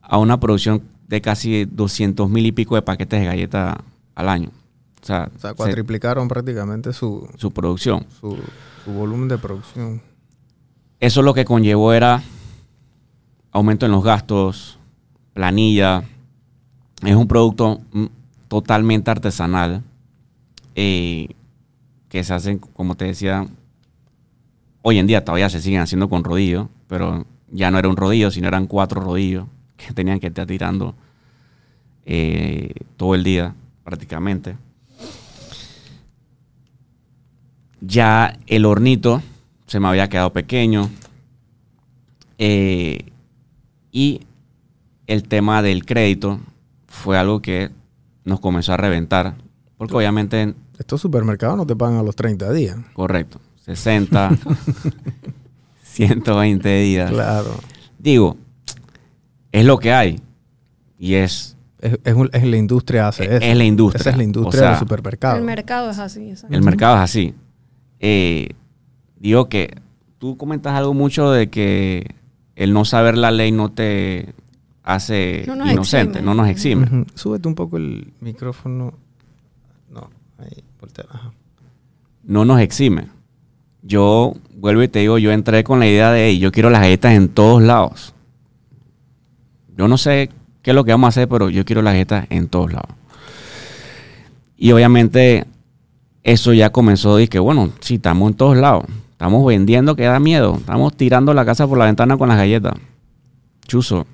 [0.00, 3.76] a una producción de casi 200 mil y pico de paquetes de galletas
[4.14, 4.50] al año.
[5.02, 8.06] O sea, O sea, se- cuatriplicaron prácticamente su, su producción.
[8.20, 8.38] su,
[8.84, 10.02] su volumen de producción.
[11.00, 12.22] Eso lo que conllevó era
[13.50, 14.78] aumento en los gastos,
[15.34, 16.04] planilla.
[17.04, 18.06] Es un producto mm,
[18.48, 19.82] totalmente artesanal
[20.74, 21.28] eh,
[22.08, 23.46] que se hacen, como te decía,
[24.82, 28.30] hoy en día todavía se siguen haciendo con rodillo, pero ya no era un rodillo,
[28.30, 30.94] sino eran cuatro rodillos que tenían que estar tirando
[32.04, 34.56] eh, todo el día prácticamente.
[37.84, 39.22] Ya el hornito
[39.66, 40.88] se me había quedado pequeño.
[42.38, 43.06] eh,
[43.90, 44.20] y
[45.06, 46.40] el tema del crédito
[46.86, 47.70] fue algo que
[48.24, 49.34] nos comenzó a reventar.
[49.76, 52.76] Porque obviamente, Estos supermercados no te pagan a los 30 días.
[52.94, 54.30] correcto, 60,
[55.82, 57.10] 120 días.
[57.10, 57.54] Claro.
[57.98, 58.36] Digo,
[59.50, 60.20] es lo que hay.
[60.98, 63.44] Y es, Es, es un- es la industria hace eso.
[63.44, 64.00] es la industria.
[64.00, 65.36] Esa es la industria O sea, del supermercado.
[65.36, 66.30] El mercado es así.
[66.30, 66.54] exacto.
[66.56, 67.34] El mercado es así.
[68.02, 68.50] Eh,
[69.18, 69.74] digo que
[70.18, 72.14] tú comentas algo mucho de que
[72.56, 74.34] el no saber la ley no te
[74.82, 76.26] hace No nos inocente, exime.
[76.26, 76.86] no nos exime.
[76.86, 77.06] Ujú.
[77.14, 78.92] Súbete un poco el micrófono.
[79.90, 81.32] No, ahí, Voltear, ajá.
[82.24, 83.08] no nos exime.
[83.82, 86.82] Yo vuelvo y te digo, yo entré con la idea de, "Ey, yo quiero las
[86.82, 88.14] galletas en todos lados.
[89.76, 90.30] Yo no sé
[90.62, 92.90] qué es lo que vamos a hacer, pero yo quiero las galletas en todos lados.
[94.56, 95.46] Y obviamente
[96.22, 98.84] eso ya comenzó y que, bueno, sí, estamos en todos lados.
[99.10, 100.56] Estamos vendiendo que da miedo.
[100.56, 102.74] Estamos tirando la casa por la ventana con las galletas.
[103.66, 104.06] Chuzo.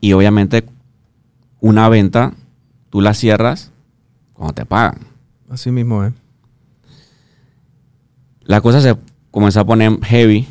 [0.00, 0.64] Y obviamente
[1.60, 2.34] una venta,
[2.90, 3.72] tú la cierras
[4.32, 4.98] cuando te pagan.
[5.50, 6.12] Así mismo es.
[8.48, 8.96] la cosa se
[9.30, 10.48] comenzó a poner heavy.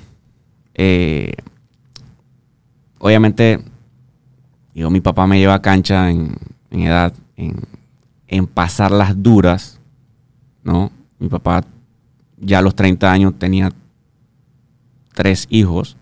[0.75, 1.33] Eh,
[2.99, 3.59] obviamente,
[4.73, 6.35] digo, mi papá me lleva a cancha en,
[6.69, 7.59] en edad, en,
[8.27, 9.76] en pasar las duras,
[10.67, 10.91] ¿no?
[11.17, 11.63] Mi papá
[12.35, 13.71] ya a los 30 años tenía
[15.13, 15.95] tres hijos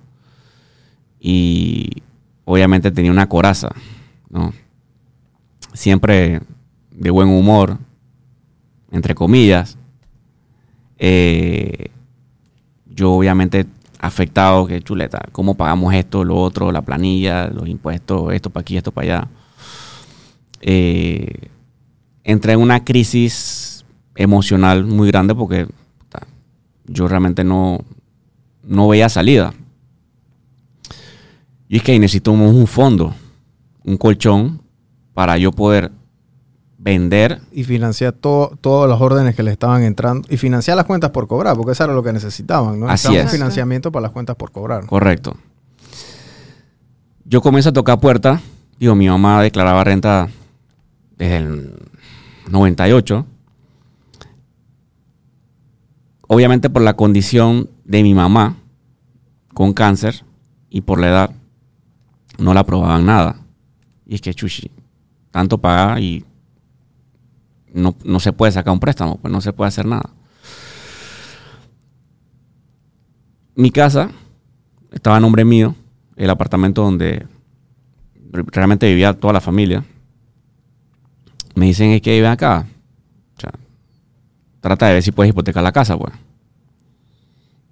[1.20, 2.02] y
[2.46, 3.70] obviamente tenía una coraza,
[4.28, 4.54] ¿no?
[5.74, 6.42] Siempre
[6.90, 7.78] de buen humor,
[8.92, 9.78] entre comillas.
[10.98, 11.92] Eh,
[12.88, 13.68] yo obviamente
[14.00, 18.78] afectado, que chuleta, ¿cómo pagamos esto, lo otro, la planilla, los impuestos, esto para aquí,
[18.78, 19.28] esto para allá?
[20.62, 21.50] Eh,
[22.24, 23.75] entré en una crisis
[24.16, 25.68] emocional muy grande porque
[26.88, 27.80] yo realmente no,
[28.64, 29.54] no veía salida.
[31.68, 33.14] Y es que necesitamos un fondo,
[33.84, 34.62] un colchón,
[35.14, 35.92] para yo poder
[36.78, 40.28] vender Y financiar todo, todas las órdenes que le estaban entrando.
[40.30, 42.88] Y financiar las cuentas por cobrar, porque eso era lo que necesitaban, ¿no?
[42.88, 43.32] Así es.
[43.32, 44.86] financiamiento para las cuentas por cobrar.
[44.86, 45.36] Correcto.
[47.24, 48.40] Yo comienzo a tocar puertas.
[48.78, 50.28] Digo, mi mamá declaraba renta
[51.18, 51.74] desde el
[52.50, 53.26] 98.
[56.28, 58.58] Obviamente por la condición de mi mamá
[59.54, 60.24] con cáncer
[60.70, 61.32] y por la edad
[62.38, 63.38] no la aprobaban nada.
[64.06, 64.72] Y es que chuchi,
[65.32, 66.26] tanto pagar y
[67.74, 70.10] no, no se puede sacar un préstamo, pues no se puede hacer nada.
[73.56, 74.10] Mi casa
[74.92, 75.76] estaba a nombre mío,
[76.16, 77.26] el apartamento donde
[78.32, 79.86] re- realmente vivía toda la familia.
[81.56, 82.68] Me dicen es que viven acá.
[84.66, 86.12] Trata de ver si puedes hipotecar la casa, pues.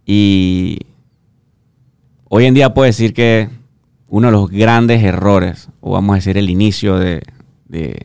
[0.05, 0.77] Y
[2.25, 3.49] hoy en día puedo decir que
[4.09, 7.23] uno de los grandes errores, o vamos a decir el inicio de,
[7.65, 7.99] de,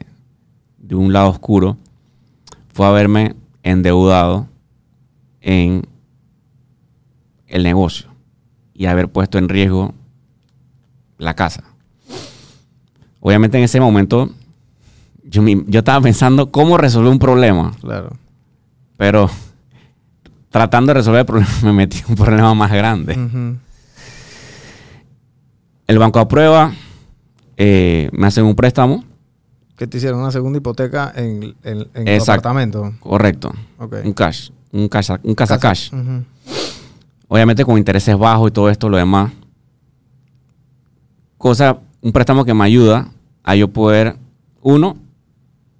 [0.94, 1.76] un lado oscuro,
[2.72, 4.48] fue haberme endeudado
[5.42, 5.82] en
[7.46, 8.08] el negocio
[8.72, 9.92] y haber puesto en riesgo
[11.18, 11.62] la casa.
[13.20, 14.30] Obviamente en ese momento
[15.24, 18.16] yo, yo estaba pensando cómo resolver un problema, Claro.
[18.98, 19.30] Pero
[20.50, 23.16] tratando de resolver el problema me metí en un problema más grande.
[25.86, 26.72] El banco aprueba,
[27.56, 29.04] eh, me hacen un préstamo,
[29.76, 32.32] Que te hicieron una segunda hipoteca en, en, en tu Exacto.
[32.48, 32.92] apartamento.
[33.00, 33.54] correcto,
[34.04, 35.90] un cash, un casa, un casa cash.
[35.94, 36.24] Ujú.
[37.28, 39.30] Obviamente con intereses bajos y todo esto, lo demás.
[41.38, 43.08] Cosa, un préstamo que me ayuda
[43.44, 44.16] a yo poder,
[44.62, 44.96] uno,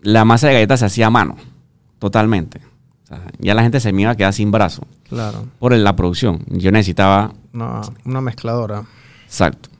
[0.01, 1.37] la masa de galletas se hacía a mano,
[1.99, 2.61] totalmente.
[3.09, 5.47] Sea, ya la gente se me iba a quedar sin brazo Claro.
[5.59, 6.45] por la producción.
[6.49, 8.85] Yo necesitaba, Una, una mezcladora.
[9.25, 9.71] exacto,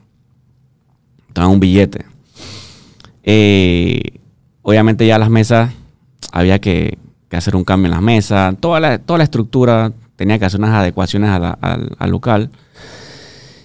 [1.27, 2.05] estaba un billete.
[3.23, 4.19] Eh,
[4.61, 5.71] obviamente ya las mesas,
[6.31, 6.97] había que,
[7.29, 10.59] que hacer un cambio en las mesas, toda la, toda la estructura, tenía que hacer
[10.59, 12.49] unas adecuaciones a la- al- al local.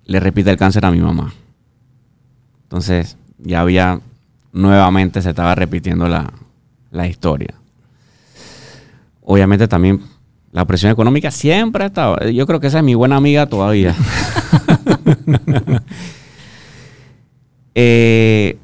[0.06, 1.32] le repite el cáncer a mi mamá.
[2.64, 4.00] Entonces, ya había
[4.52, 6.32] nuevamente se estaba repitiendo la,
[6.90, 7.54] la historia.
[9.22, 10.02] Obviamente también
[10.52, 12.18] la presión económica siempre ha estado.
[12.30, 13.94] Yo creo que esa es mi buena amiga todavía.
[17.74, 18.58] Eh,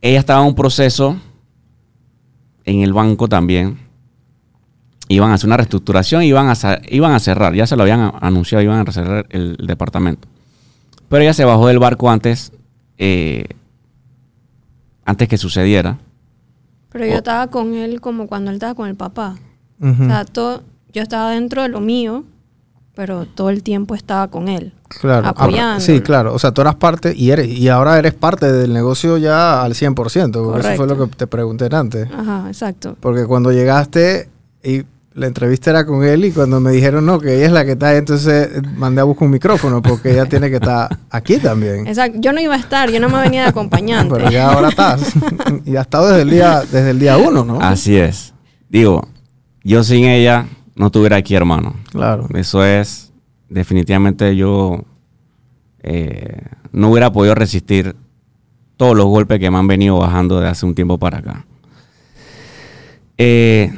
[0.00, 1.16] ella estaba en un proceso
[2.64, 3.78] en el banco también.
[5.06, 6.54] Iban a hacer una reestructuración, iban a,
[6.88, 10.26] iban a cerrar, ya se lo habían anunciado, iban a cerrar el, el departamento.
[11.08, 12.50] Pero ella se bajó del barco antes,
[12.98, 13.44] eh,
[15.04, 15.98] antes que sucediera.
[16.90, 19.36] Pero yo estaba con él como cuando él estaba con el papá.
[19.80, 20.62] O sea, todo,
[20.92, 22.24] yo estaba dentro de lo mío,
[22.94, 24.72] pero todo el tiempo estaba con él.
[24.88, 25.26] Claro.
[25.26, 25.80] Ah, apoyándolo.
[25.80, 26.34] sí, claro.
[26.34, 29.74] O sea, tú eras parte y eres y ahora eres parte del negocio ya al
[29.74, 29.94] 100%,
[30.32, 32.08] porque eso fue lo que te pregunté antes.
[32.12, 32.96] Ajá, exacto.
[32.98, 34.28] Porque cuando llegaste
[34.64, 34.82] y
[35.14, 37.72] la entrevista era con él y cuando me dijeron no, que ella es la que
[37.72, 41.38] está, ahí, entonces eh, mandé a buscar un micrófono porque ella tiene que estar aquí
[41.38, 41.86] también.
[41.86, 42.18] Exacto.
[42.20, 44.14] Yo no iba a estar, yo no me venía de acompañante.
[44.14, 45.12] Pero ya ahora estás.
[45.64, 47.60] y has estado desde el día, desde el día uno, ¿no?
[47.60, 48.34] Así es.
[48.68, 49.06] Digo,
[49.64, 51.74] yo sin ella no estuviera aquí, hermano.
[51.90, 52.26] Claro.
[52.34, 53.12] Eso es,
[53.48, 54.84] definitivamente yo
[55.82, 56.42] eh,
[56.72, 57.96] no hubiera podido resistir
[58.76, 61.46] todos los golpes que me han venido bajando de hace un tiempo para acá.
[63.16, 63.72] Eh,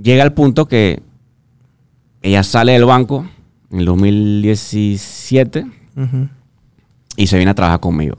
[0.00, 1.02] llega el punto que
[2.22, 3.26] ella sale del banco
[3.70, 6.28] en el 2017 Ujú.
[7.16, 8.16] y se viene a trabajar conmigo.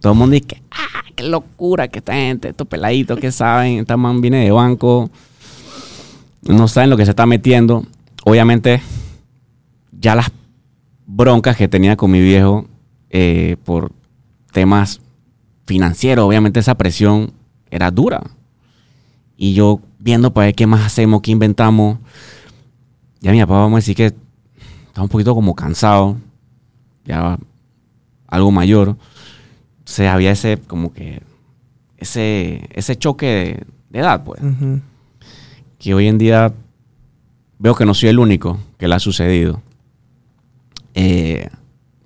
[0.00, 3.96] Todo el mundo dice, ah, qué locura que esta gente, estos peladitos que saben, esta
[3.96, 5.10] man viene de banco,
[6.42, 7.84] no saben lo que se está metiendo.
[8.24, 8.82] Obviamente,
[9.92, 10.30] ya las
[11.06, 12.66] broncas que tenía con mi viejo
[13.10, 13.92] eh, por
[14.52, 15.00] temas
[15.66, 17.32] financieros, obviamente esa presión
[17.70, 18.22] era dura.
[19.36, 21.98] Y yo viendo para ver qué más hacemos, qué inventamos.
[23.20, 24.14] Ya mi papá, vamos a decir que
[24.86, 26.16] está un poquito como cansado,
[27.04, 27.38] ya
[28.26, 28.96] algo mayor.
[29.84, 31.22] O sea, había ese, como que,
[31.96, 34.40] ese, ese choque de, de edad, pues
[35.82, 36.54] que hoy en día
[37.58, 39.60] veo que no soy el único que le ha sucedido.
[40.94, 41.48] Eh,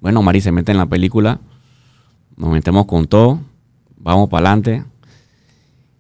[0.01, 1.41] bueno, Mari se mete en la película,
[2.37, 3.41] nos metemos con todo,
[3.99, 4.85] vamos para adelante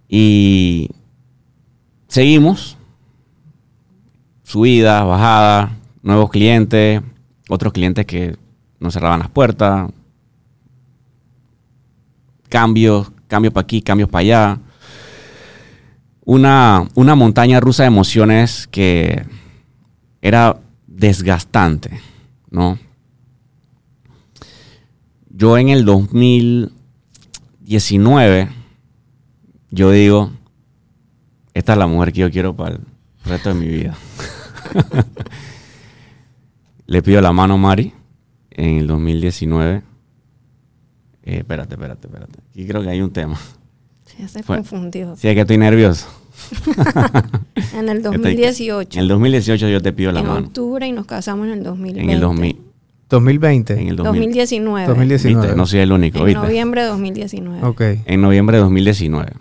[0.08, 0.88] y
[2.08, 2.78] seguimos.
[4.42, 7.02] Subidas, bajadas, nuevos clientes,
[7.50, 8.36] otros clientes que
[8.78, 9.90] nos cerraban las puertas,
[12.48, 14.61] cambios, cambios para aquí, cambios para allá
[16.26, 19.24] una, una montaña rusa de emociones que
[20.20, 22.02] era desgastante,
[22.50, 22.78] ¿no?
[25.30, 28.48] Yo en el 2019,
[29.70, 30.32] yo digo,
[31.54, 32.80] esta es la mujer que yo quiero para el
[33.24, 33.96] resto de mi vida.
[36.87, 37.94] Le pido la mano a Mari
[38.50, 39.82] en el 2019.
[41.26, 42.38] Eh, espérate, espérate, espérate.
[42.50, 43.38] Aquí creo que hay un tema.
[44.18, 45.14] Ya se Fue- confundió.
[45.16, 46.06] Sí, es que estoy nervioso.
[47.74, 48.98] En el Estoy- 2018.
[48.98, 50.46] En el 2018 yo te pido la en mano.
[50.46, 52.00] octubre y nos casamos en el 2020.
[52.02, 52.60] En el 2000.
[53.10, 53.72] 2020.
[53.74, 54.04] En el 2000.
[54.20, 54.86] 2019.
[54.86, 55.40] 2019.
[55.46, 55.56] ¿Viste?
[55.56, 56.40] No soy el único, En ¿viste?
[56.40, 57.62] noviembre de 2019.
[57.66, 57.80] Ok.
[58.06, 59.32] En noviembre de 2019.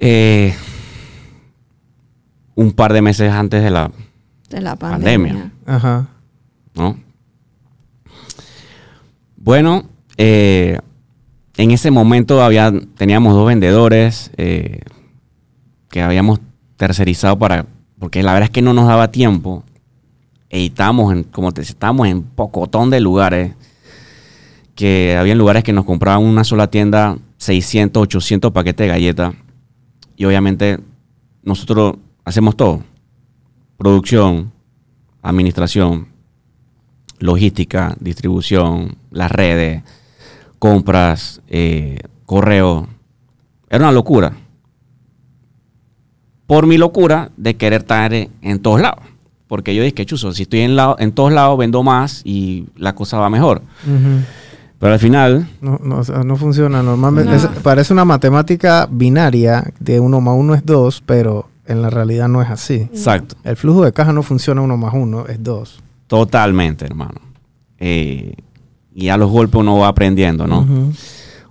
[0.00, 0.54] Eh,
[2.54, 3.90] un par de meses antes de la...
[4.48, 5.32] De la Pandemia.
[5.34, 5.52] pandemia.
[5.66, 6.08] Ajá.
[6.74, 6.98] ¿no?
[9.48, 9.84] Bueno,
[10.18, 10.78] eh,
[11.56, 12.38] en ese momento
[12.98, 14.82] teníamos dos vendedores eh,
[15.88, 16.40] que habíamos
[16.76, 17.64] tercerizado para...
[17.98, 19.64] Porque la verdad es que no nos daba tiempo.
[20.50, 23.54] Y estábamos en, como te estábamos en pocotón de lugares.
[24.74, 29.34] Que había lugares que nos compraban una sola tienda 600, 800 paquetes de galletas.
[30.14, 30.78] Y obviamente
[31.42, 32.82] nosotros hacemos todo.
[33.78, 34.52] Producción,
[35.22, 36.07] administración,
[37.20, 39.82] logística, distribución, las redes,
[40.58, 42.88] compras, eh, correo.
[43.70, 44.32] Era una locura.
[46.46, 49.00] Por mi locura de querer estar en- todos lados.
[49.46, 52.94] Porque yo dije, chuzo, si estoy en, lado- en todos lados, vendo más y la
[52.94, 53.62] cosa va mejor.
[54.78, 57.30] Pero al final, No, no, o sea, no funciona normalmente.
[57.32, 57.36] No.
[57.36, 62.28] es- parece una matemática binaria de uno más uno es dos, pero en la realidad
[62.28, 62.74] no es así.
[62.92, 63.36] exacto.
[63.44, 65.82] El flujo de caja no funciona uno más uno, es dos.
[66.08, 67.20] Totalmente, hermano.
[67.78, 68.34] Eh,
[68.94, 70.66] y a los golpes uno va aprendiendo, ¿no?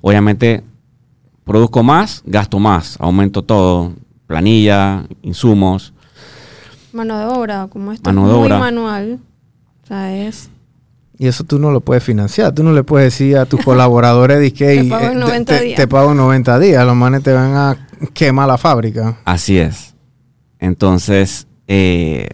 [0.01, 0.63] Obviamente,
[1.45, 3.93] produzco más, gasto más, aumento todo,
[4.25, 5.93] planilla, insumos.
[6.91, 8.59] Mano de obra, como esto Mano es de muy obra.
[8.59, 9.19] manual.
[9.83, 10.49] O sea, es...
[11.19, 12.53] Y eso tú no lo puedes financiar.
[12.53, 15.21] Tú no le puedes decir a tus colaboradores de que Te "Ey, pago en eh,
[15.21, 15.75] 90 te, días".
[15.77, 16.85] te pago en 90 días.
[16.85, 19.17] Los manes te van a quema la fábrica.
[19.25, 19.95] Así es.
[20.59, 22.29] Entonces, eh,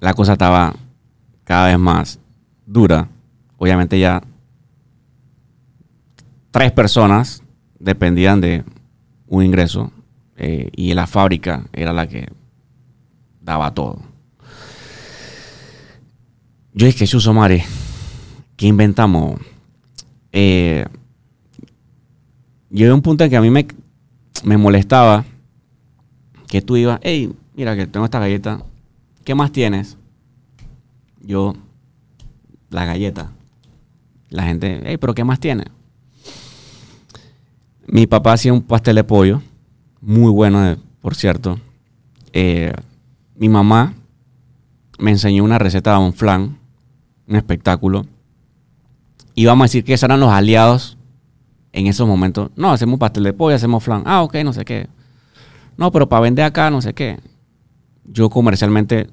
[0.00, 0.74] la cosa estaba
[1.46, 2.18] cada vez más
[2.66, 3.08] dura.
[3.56, 4.22] Obviamente ya
[6.50, 7.42] tres personas
[7.78, 8.64] dependían de
[9.28, 9.92] un ingreso
[10.36, 12.28] eh, y la fábrica era la que
[13.40, 14.00] daba todo.
[16.74, 17.64] Yo dije, Chuso Mare,
[18.56, 19.40] ¿qué inventamos?
[20.32, 20.84] Eh,
[22.70, 23.66] llegué a un punto en que a mí me,
[24.44, 25.24] me molestaba
[26.48, 28.60] que tú ibas, hey, mira que tengo esta galleta,
[29.24, 29.96] ¿qué más tienes?
[31.26, 31.54] Yo,
[32.70, 33.32] la galleta.
[34.30, 35.66] La gente, hey, pero ¿qué más tienes?
[37.88, 39.42] Mi papá hacía un pastel de pollo,
[40.00, 41.58] muy bueno, eh, por cierto.
[42.32, 42.72] Eh,
[43.34, 43.94] mi mamá
[44.98, 46.58] me enseñó una receta de un flan,
[47.26, 48.06] un espectáculo.
[49.34, 50.96] Y vamos a decir que esos eran los aliados
[51.72, 52.50] en esos momentos.
[52.54, 54.02] No, hacemos pastel de pollo, hacemos flan.
[54.06, 54.88] Ah, ok, no sé qué.
[55.76, 57.18] No, pero para vender acá, no sé qué.
[58.04, 59.10] Yo comercialmente,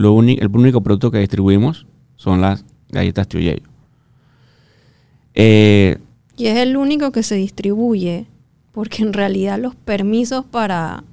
[0.00, 1.86] lo único, el único producto que distribuimos
[2.16, 3.62] son las galletas Tuyello.
[5.34, 5.98] Eh,
[6.36, 8.26] Y es el único que se distribuye,
[8.72, 11.04] porque en realidad los permisos para,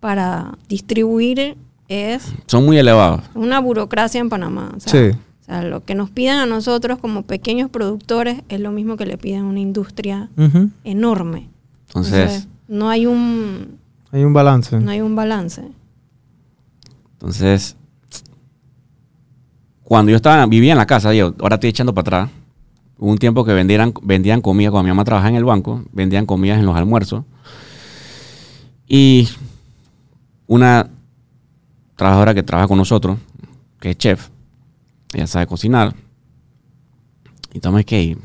[0.00, 1.56] para distribuir
[1.88, 3.22] es son muy elevados.
[3.34, 4.72] una burocracia en Panamá.
[4.76, 5.16] O sea, Sí.
[5.40, 9.06] o sea, lo que nos piden a nosotros como pequeños productores es lo mismo que
[9.06, 10.30] le piden a una industria
[10.84, 11.48] enorme.
[11.88, 13.78] Entonces, no hay un
[14.12, 14.78] Hay un balance.
[14.78, 15.62] no hay un balance.
[17.14, 17.76] entonces,
[19.90, 22.30] cuando yo estaba, vivía en la casa, yo ahora estoy echando para atrás.
[22.96, 26.60] Hubo un tiempo que vendían comida, cuando mi mamá trabajaba en el banco, vendían comidas
[26.60, 27.24] en los almuerzos.
[28.86, 29.28] Y
[30.46, 30.88] una
[31.96, 33.18] trabajadora que trabaja con nosotros,
[33.80, 34.28] que es chef,
[35.12, 35.92] ella sabe cocinar.
[37.52, 38.16] Y estamos que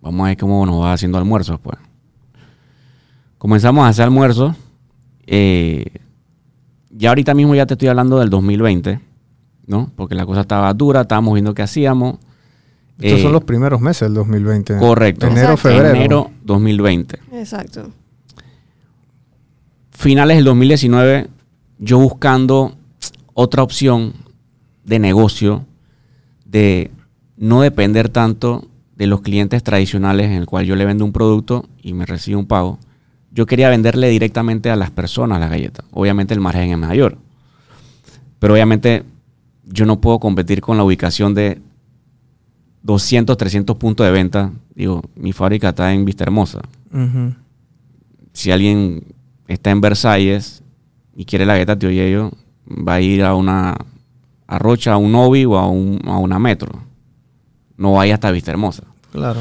[0.00, 1.76] vamos a ver cómo nos va haciendo almuerzos, pues.
[3.36, 4.56] Comenzamos a hacer almuerzos.
[5.26, 5.84] eh,
[6.88, 9.11] ya ahorita mismo ya te estoy hablando del 2020,
[9.66, 9.90] ¿no?
[9.96, 12.18] Porque la cosa estaba dura, estábamos viendo qué hacíamos.
[12.98, 14.78] Estos Eh, son los primeros meses del 2020.
[14.78, 15.26] Correcto.
[15.26, 15.68] Enero, Exacto.
[15.68, 15.94] febrero.
[15.96, 17.18] Enero 2020.
[17.32, 17.90] Exacto.
[19.90, 21.28] Finales del 2019,
[21.78, 22.76] yo buscando
[23.34, 24.12] otra opción
[24.84, 25.64] de negocio,
[26.44, 26.90] de
[27.36, 31.66] no depender tanto de los clientes tradicionales en el cual yo le vendo un producto
[31.82, 32.78] y me recibo un pago.
[33.30, 35.84] Yo quería venderle directamente a las personas la galleta.
[35.92, 37.16] Obviamente el margen es mayor.
[38.38, 39.04] Pero obviamente
[39.72, 41.60] yo no puedo competir con la ubicación de
[42.82, 44.52] 200, 300 puntos de venta.
[44.74, 46.60] Digo, mi fábrica está en Vista Hermosa.
[48.32, 49.04] Si alguien
[49.48, 50.62] está en Versalles
[51.16, 52.32] y quiere la galleta Tío Yello,
[52.68, 53.76] va a ir a una
[54.46, 56.70] a Rocha, a un Novi o a, un- a una Metro.
[57.78, 58.82] No vaya hasta Vista Hermosa.
[59.12, 59.40] Claro.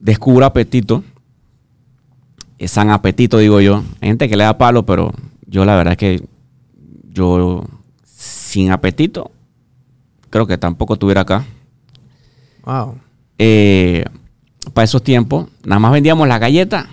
[0.00, 1.02] Descubro apetito.
[2.58, 3.82] Es San apetito, digo yo.
[4.00, 5.12] Hay gente que le da palo, pero
[5.46, 6.28] yo la verdad es que
[7.14, 7.64] yo
[8.04, 9.30] sin apetito
[10.34, 11.44] creo que tampoco estuviera acá.
[12.64, 12.98] Wow.
[13.38, 14.04] Eh,
[14.72, 16.88] para esos tiempos, nada más vendíamos la galleta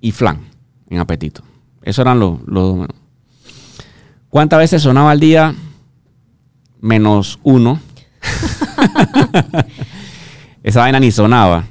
[0.00, 0.40] y flan
[0.88, 1.42] en apetito.
[1.82, 2.88] Eso eran los, los.
[4.30, 5.54] ¿Cuántas veces sonaba al día?
[6.80, 7.78] Menos uno.
[10.62, 11.66] Esa vaina ni sonaba.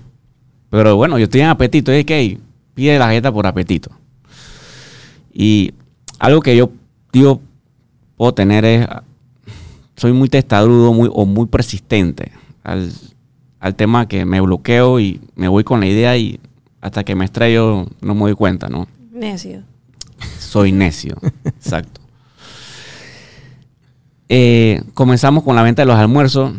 [0.69, 1.91] Pero bueno, yo estoy en apetito.
[1.91, 2.37] Y es que
[2.75, 3.89] pide la galleta por apetito.
[5.33, 5.73] Y
[6.19, 6.69] algo que yo,
[7.11, 7.41] digo,
[8.17, 8.87] puedo tener es
[9.99, 12.31] soy muy testarudo muy, o muy persistente
[12.63, 12.91] al,
[13.59, 16.39] al tema que me bloqueo y me voy con la idea y
[16.79, 18.87] hasta que me estrello no me doy cuenta, ¿no?
[19.11, 19.63] Necio.
[20.39, 21.17] Soy necio.
[21.43, 21.99] Exacto.
[24.29, 26.53] Eh, comenzamos con la venta de los almuerzos.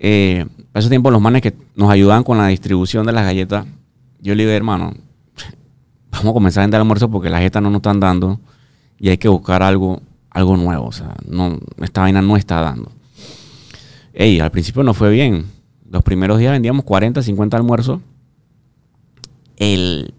[0.00, 3.66] Eh, a ese tiempo los manes que nos ayudaban con la distribución de las galletas,
[4.20, 4.92] yo le dije, hermano,
[6.10, 8.40] vamos a comenzar a vender almuerzos porque las galletas no nos están dando
[9.04, 10.86] y hay que buscar algo, algo nuevo.
[10.86, 12.90] O sea, no, esta vaina no está dando.
[14.14, 15.44] Ey, al principio no fue bien.
[15.90, 18.00] Los primeros días vendíamos 40, 50 almuerzos.
[19.58, 20.14] El,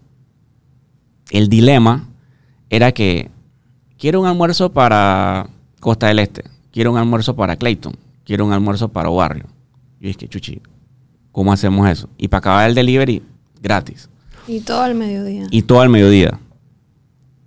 [1.32, 2.06] el dilema
[2.70, 3.28] era que
[3.98, 5.48] quiero un almuerzo para
[5.80, 9.46] Costa del Este, quiero un almuerzo para Clayton, quiero un almuerzo para Barrio.
[9.98, 10.62] Yo dije, chuchi,
[11.32, 12.08] ¿cómo hacemos eso?
[12.18, 13.20] Y para acabar el delivery,
[13.60, 14.08] gratis.
[14.46, 15.48] Y todo al mediodía.
[15.50, 16.38] Y todo al mediodía.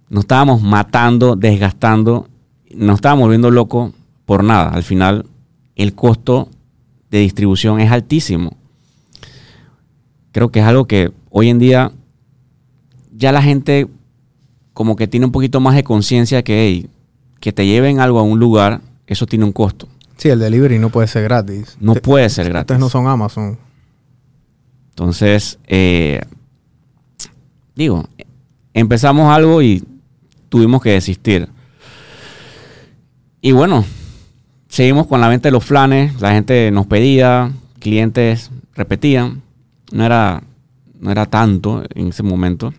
[0.09, 2.27] Nos estábamos matando, desgastando,
[2.75, 3.91] nos estábamos volviendo locos
[4.25, 4.69] por nada.
[4.69, 5.25] Al final,
[5.75, 6.49] el costo
[7.11, 8.57] de distribución es altísimo.
[10.31, 11.91] Creo que es algo que hoy en día
[13.15, 13.87] ya la gente
[14.73, 16.89] como que tiene un poquito más de conciencia que hey,
[17.39, 19.87] que te lleven algo a un lugar, eso tiene un costo.
[20.17, 21.77] Sí, el delivery no puede ser gratis.
[21.79, 22.63] No Te- puede ser gratis.
[22.65, 23.57] Ustedes no son Amazon.
[24.91, 26.21] Entonces, eh,
[27.75, 28.05] digo,
[28.73, 29.83] empezamos algo y
[30.49, 31.47] tuvimos que desistir.
[33.41, 33.85] Y bueno,
[34.67, 39.41] seguimos con la venta de los flanes, la gente nos pedía, clientes repetían,
[39.91, 40.43] no era,
[40.99, 42.73] no era tanto en ese momento.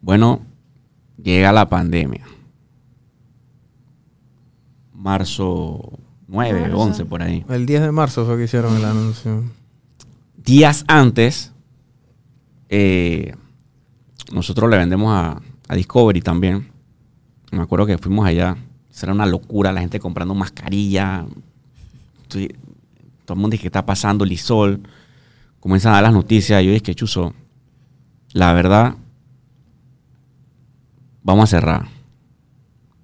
[0.00, 0.42] Bueno,
[1.22, 2.26] llega la pandemia.
[4.92, 6.78] Marzo 9, Marzo.
[6.78, 7.44] 11 por ahí.
[7.48, 9.44] El 10 de marzo fue que hicieron el anuncio.
[10.36, 11.52] días antes,
[12.68, 13.34] eh,
[14.32, 16.68] nosotros le vendemos a, a Discovery también.
[17.52, 18.56] Me acuerdo que fuimos allá.
[18.90, 21.26] Eso era una locura, la gente comprando mascarilla.
[22.22, 22.54] Estoy-
[23.24, 24.80] todo el mundo dice que está pasando Lisol.
[25.60, 26.62] Comienzan a dar las noticias.
[26.62, 27.34] Yo dije que chuzo.
[28.32, 28.94] La verdad,
[31.22, 31.88] vamos a cerrar.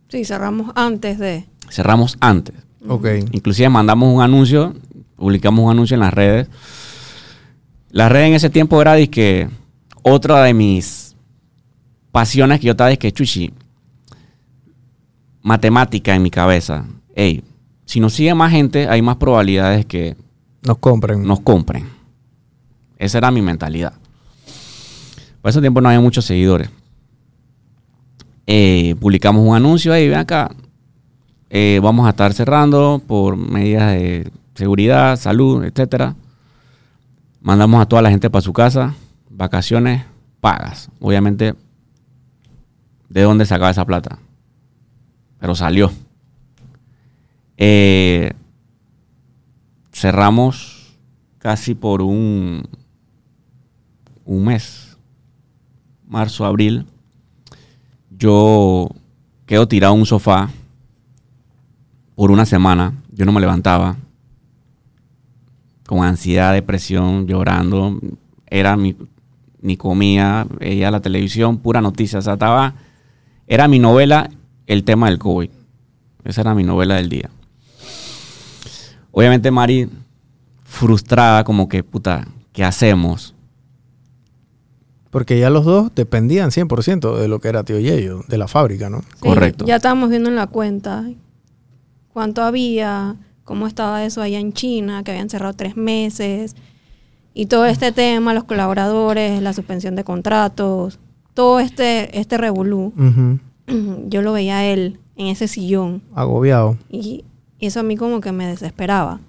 [0.08, 1.46] Sí, cerramos antes de.
[1.70, 2.54] Cerramos antes.
[2.86, 3.06] Ok.
[3.32, 4.74] Inclusive mandamos un anuncio,
[5.16, 6.48] publicamos un anuncio en las redes.
[7.90, 9.48] Las redes en ese tiempo era de que
[10.02, 11.11] otra de mis
[12.12, 13.52] pasiones que yo estaba es que chuchi,
[15.42, 16.84] matemática en mi cabeza.
[17.14, 17.42] Ey,
[17.84, 20.16] si nos sigue más gente, hay más probabilidades que
[20.62, 21.22] Nos compren.
[21.26, 21.88] nos compren.
[22.96, 23.94] Esa era mi mentalidad.
[25.40, 26.70] Por ese tiempo no había muchos seguidores.
[28.46, 30.50] Eh, publicamos un anuncio ahí, ven acá.
[31.50, 36.14] Eh, vamos a estar cerrando por medidas de seguridad, salud, etcétera.
[37.40, 38.94] Mandamos a toda la gente para su casa.
[39.28, 40.04] Vacaciones
[40.40, 40.88] pagas.
[41.00, 41.54] Obviamente,
[43.12, 44.18] ¿de dónde sacaba esa plata?
[45.38, 45.92] Pero salió.
[47.58, 48.32] Eh,
[49.92, 50.96] cerramos
[51.38, 52.66] casi por un,
[54.24, 54.96] un mes,
[56.08, 56.86] marzo, abril.
[58.10, 58.88] Yo
[59.44, 60.48] quedo tirado en un sofá
[62.14, 62.94] por una semana.
[63.12, 63.96] Yo no me levantaba.
[65.86, 68.00] Con ansiedad, depresión, llorando.
[68.46, 68.96] Era mi,
[69.60, 72.18] ni comía, veía la televisión, pura noticia.
[72.18, 72.74] O sea, estaba,
[73.52, 74.30] era mi novela
[74.66, 75.50] el tema del COVID.
[76.24, 77.28] Esa era mi novela del día.
[79.10, 79.90] Obviamente Mari,
[80.64, 83.34] frustrada, como que, puta, ¿qué hacemos?
[85.10, 88.88] Porque ya los dos dependían 100% de lo que era Tío Yello, de la fábrica,
[88.88, 89.02] ¿no?
[89.02, 89.66] Sí, Correcto.
[89.66, 91.04] Ya estábamos viendo en la cuenta
[92.08, 96.56] cuánto había, cómo estaba eso allá en China, que habían cerrado tres meses.
[97.34, 100.98] Y todo este tema, los colaboradores, la suspensión de contratos,
[101.34, 102.92] todo este, este revolú,
[104.08, 106.02] yo lo veía a él en ese sillón.
[106.14, 106.76] Agobiado.
[106.90, 107.24] Y
[107.60, 109.20] eso a mí como que me desesperaba.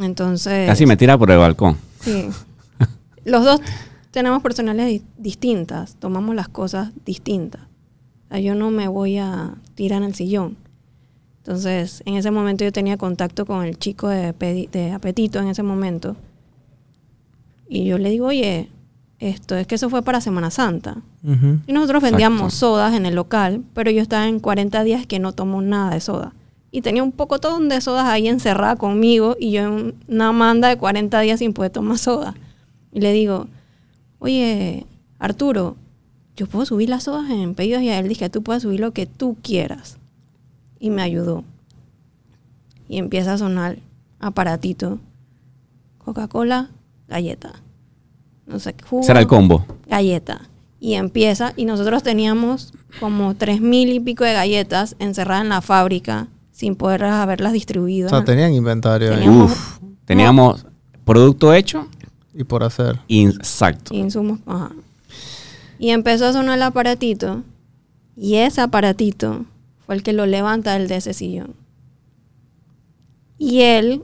[0.00, 0.68] Entonces...
[0.68, 1.76] Casi me tira por el balcón.
[2.00, 2.28] Sí.
[3.24, 3.60] Los dos
[4.10, 7.62] tenemos personalidades di- distintas, tomamos las cosas distintas.
[8.26, 10.56] O sea, yo no me voy a tirar en el sillón.
[11.38, 14.32] Entonces, en ese momento yo tenía contacto con el chico de,
[14.70, 16.16] de apetito en ese momento.
[17.68, 18.68] Y yo le digo, oye,
[19.20, 20.98] esto es que eso fue para Semana Santa.
[21.66, 22.56] Y nosotros vendíamos Exacto.
[22.56, 26.00] sodas en el local, pero yo estaba en 40 días que no tomo nada de
[26.00, 26.34] soda.
[26.70, 30.76] Y tenía un pocotón de sodas ahí encerrada conmigo y yo en una manda de
[30.76, 32.34] 40 días sin poder tomar soda.
[32.92, 33.48] Y le digo,
[34.20, 34.86] oye,
[35.18, 35.76] Arturo,
[36.36, 38.92] yo puedo subir las sodas en pedidos y a él dije, tú puedes subir lo
[38.92, 39.98] que tú quieras.
[40.78, 41.42] Y me ayudó.
[42.88, 43.78] Y empieza a sonar
[44.20, 45.00] aparatito.
[45.98, 46.70] Coca-Cola,
[47.08, 47.54] galleta.
[48.48, 49.64] No sé qué jugo Ese era el combo.
[49.86, 50.48] galleta.
[50.80, 55.60] Y empieza, y nosotros teníamos como tres mil y pico de galletas encerradas en la
[55.60, 58.06] fábrica sin poder haberlas distribuido.
[58.06, 59.16] O sea, tenían inventario ahí.
[59.18, 60.66] Teníamos- Uf, teníamos
[61.04, 61.88] producto hecho,
[62.34, 63.00] Y por hacer.
[63.08, 63.94] exacto.
[63.94, 64.38] insumos.
[64.46, 64.70] Ajá.
[65.78, 67.42] Y empezó a sonar el aparatito,
[68.16, 69.44] y ese aparatito
[69.86, 71.54] fue el que lo levanta él de ese sillón.
[73.36, 74.02] Y él,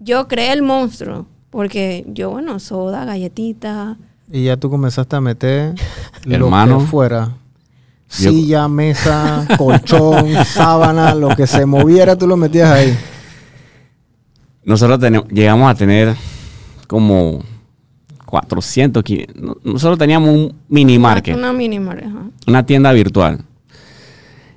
[0.00, 3.96] yo creé el monstruo, porque yo, bueno, soda, galletita,
[4.30, 5.74] Y ya tú comenzaste a meter
[6.26, 6.74] Hermano.
[6.78, 7.24] lo que fuera.
[8.18, 12.96] Yo- Silla, mesa, colchón, sábana, lo que se moviera, tú lo metías ahí.
[14.64, 16.14] Nosotros tenemos- llegamos a tener
[16.86, 17.42] como
[18.26, 19.02] 400.
[19.04, 22.30] qui- no- Nosotros teníamos un mini market, una mini market, ajá.
[22.46, 23.40] una tienda virtual.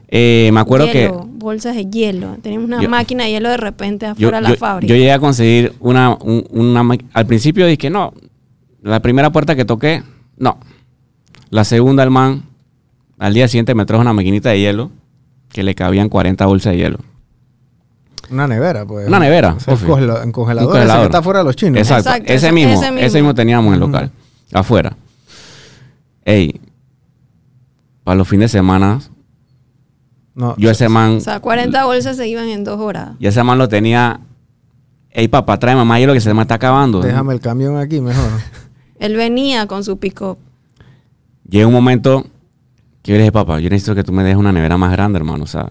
[0.09, 2.37] Eh, me acuerdo hielo, bolsas de hielo.
[2.41, 4.89] Teníamos una Yo- máquina de hielo de repente afuera de la yo- fábrica.
[4.89, 8.13] yo llegué a conseguir una, un- una Al principio dije, no.
[8.81, 10.03] La primera puerta que toqué,
[10.37, 10.57] no.
[11.49, 12.43] La segunda, el man,
[13.19, 14.91] al día siguiente me trajo una maquinita de hielo
[15.49, 16.97] que le cabían 40 bolsas de hielo.
[18.29, 19.07] Una nevera, pues.
[19.07, 21.05] Una nevera, O sea, congelador, Un ese que congelador.
[21.05, 21.77] está fuera de los chinos.
[21.79, 23.33] Exacto, Exacto, ese, ese- mismo, ese ese mismo.
[23.35, 24.11] teníamos en el local,
[24.53, 24.95] afuera.
[26.23, 26.61] Ey,
[28.03, 29.01] para los fines de semana,
[30.33, 33.11] No, yo ese man, o sea, 40 bolsas se iban en dos horas.
[33.19, 34.21] y ese man lo tenía,
[35.09, 37.01] ey papá, trae mamá hielo que se me está acabando.
[37.01, 38.29] Déjame el camión aquí mejor.
[38.99, 40.37] Él venía con su pick-up.
[41.49, 42.25] Llega un momento
[43.01, 45.17] que yo le dije, papá, yo necesito que tú me dejes una nevera más grande,
[45.17, 45.43] hermano.
[45.43, 45.67] O sea,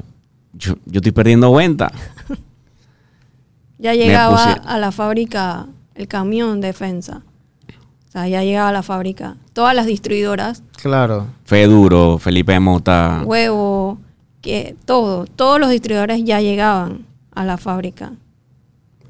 [0.53, 1.91] yo, yo estoy perdiendo venta.
[3.79, 7.23] Ya llegaba a la fábrica el camión defensa.
[8.09, 9.37] O sea, ya llegaba a la fábrica.
[9.55, 11.29] Todas las distribuidoras, Claro.
[11.45, 13.23] Fe duro, Felipe Mota.
[13.25, 13.80] huevo,
[14.41, 18.13] que todo, todos los distribuidores ya llegaban a la fábrica.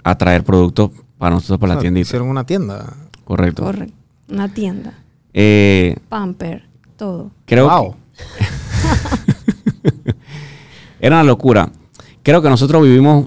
[0.03, 2.03] a traer productos para nosotros para O la sea, tiendita.
[2.09, 2.97] Hicieron una tienda.
[3.25, 3.63] Correcto.
[3.65, 3.95] Correcto.
[4.31, 4.95] Una tienda.
[5.35, 6.65] Eh, Pamper,
[6.97, 7.31] todo.
[7.45, 7.95] creo wow.
[7.95, 8.45] que
[11.01, 11.71] era una locura.
[12.23, 13.27] Creo que nosotros vivimos,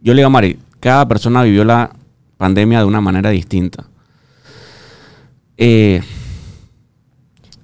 [0.00, 1.90] yo le digo a Mari, cada persona vivió la
[2.36, 3.84] pandemia de una manera distinta.
[5.56, 6.00] Eh,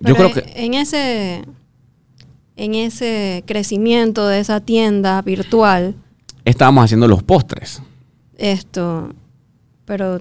[0.00, 1.44] yo creo que en ese
[2.56, 5.94] en ese crecimiento de esa tienda virtual,
[6.44, 7.82] estábamos haciendo los postres.
[8.36, 9.10] esto,
[9.84, 10.18] pero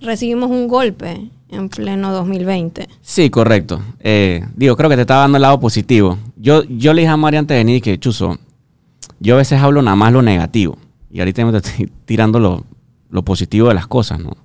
[0.00, 2.88] recibimos un golpe en pleno 2020.
[3.00, 3.80] Sí, correcto.
[4.00, 6.18] Eh, digo, creo que te estaba dando el lado positivo.
[6.36, 8.38] Yo, yo le dije a Mari antes de venir que, Chuzo,
[9.20, 10.76] yo a veces hablo nada más lo negativo.
[11.10, 12.64] Y ahorita me estoy tirando lo,
[13.10, 14.36] lo positivo de las cosas, ¿no?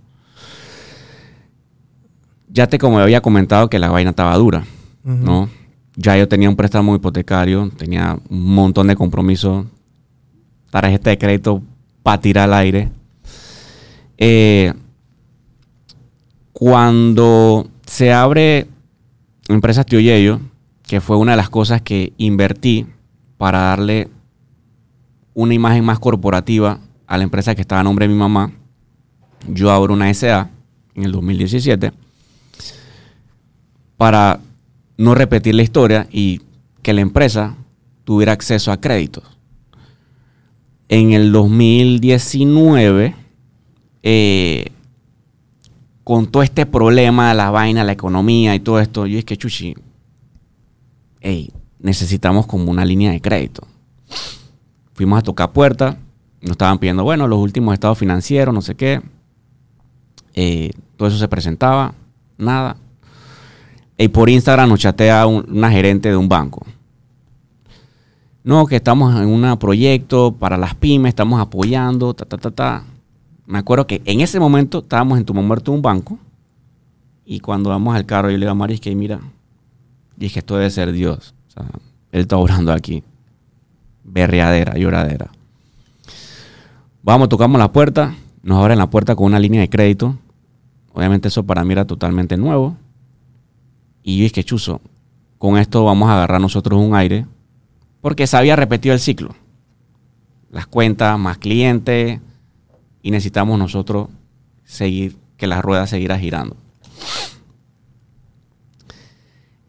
[2.52, 4.66] Ya te como había comentado que la vaina estaba dura,
[5.04, 5.50] ¿no?
[6.02, 9.66] Ya yo tenía un préstamo hipotecario, tenía un montón de compromisos,
[10.72, 11.62] tarjeta de crédito
[12.04, 12.90] para tirar al aire.
[14.18, 14.74] Eh,
[16.54, 18.68] cuando se abre
[19.50, 20.40] Empresas Tío Yello,
[20.88, 22.88] que fue una de las cosas que invertí
[23.38, 24.08] para darle
[25.34, 28.54] una imagen más corporativa a la empresa que estaba a nombre de mi mamá,
[29.50, 30.50] yo abro una SA
[30.96, 31.92] en el 2017
[33.98, 34.40] para
[35.00, 36.42] no repetir la historia y
[36.82, 37.56] que la empresa
[38.04, 39.24] tuviera acceso a créditos.
[40.90, 43.16] En el 2019,
[44.04, 44.72] eh,
[46.04, 49.38] con todo este problema de la vaina, la economía y todo esto, yo es que
[49.38, 49.74] chuchi,
[51.22, 53.66] hey, necesitamos como una línea de crédito.
[54.96, 55.96] Fuimos a tocar puertas,
[56.42, 59.02] nos estaban pidiendo, bueno, los últimos estados financieros, no sé qué.
[60.34, 61.94] Eh, todo eso se presentaba,
[62.38, 62.76] nada.
[64.02, 66.66] Y por Instagram nos chatea un- una gerente de un banco.
[68.46, 72.84] No, que estamos en un proyecto para las pymes, estamos apoyando, ta, ta, ta, ta.
[73.46, 76.18] Me acuerdo que en ese momento estábamos en tu muerto un banco.
[77.26, 79.20] Y cuando vamos al carro, yo le digo a Mari, es que mira,
[80.16, 81.36] dije, esto debe ser Dios.
[81.58, 81.62] O
[82.14, 83.04] él está obrando aquí.
[84.06, 85.30] Berreadera, lloradera.
[87.04, 90.18] Vamos, tocamos la puerta, nos abren la puerta con una línea de crédito.
[90.94, 92.78] Obviamente eso para mí era totalmente nuevo.
[94.10, 94.82] Y yo dije, chuzo,
[95.38, 97.28] con esto vamos a agarrar nosotros un aire.
[98.02, 99.36] Porque se había repetido el ciclo.
[100.50, 102.20] Las cuentas, más clientes.
[103.04, 104.08] Y necesitamos nosotros
[104.64, 106.58] seguir, que la rueda siguiera girando.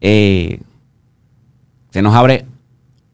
[0.01, 0.59] Eh,
[1.91, 2.47] se nos abre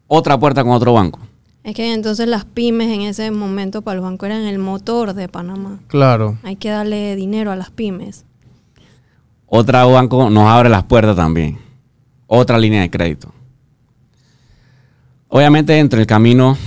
[0.08, 1.20] otra puerta con otro banco.
[1.66, 5.28] Es que entonces las pymes en ese momento para los bancos eran el motor de
[5.28, 5.80] Panamá.
[5.88, 6.38] Claro.
[6.44, 8.24] Hay que darle dinero a las pymes.
[9.48, 11.58] Otro banco nos abre las puertas también.
[12.28, 13.34] Otra línea de crédito.
[15.30, 16.58] Obviamente, entre el camino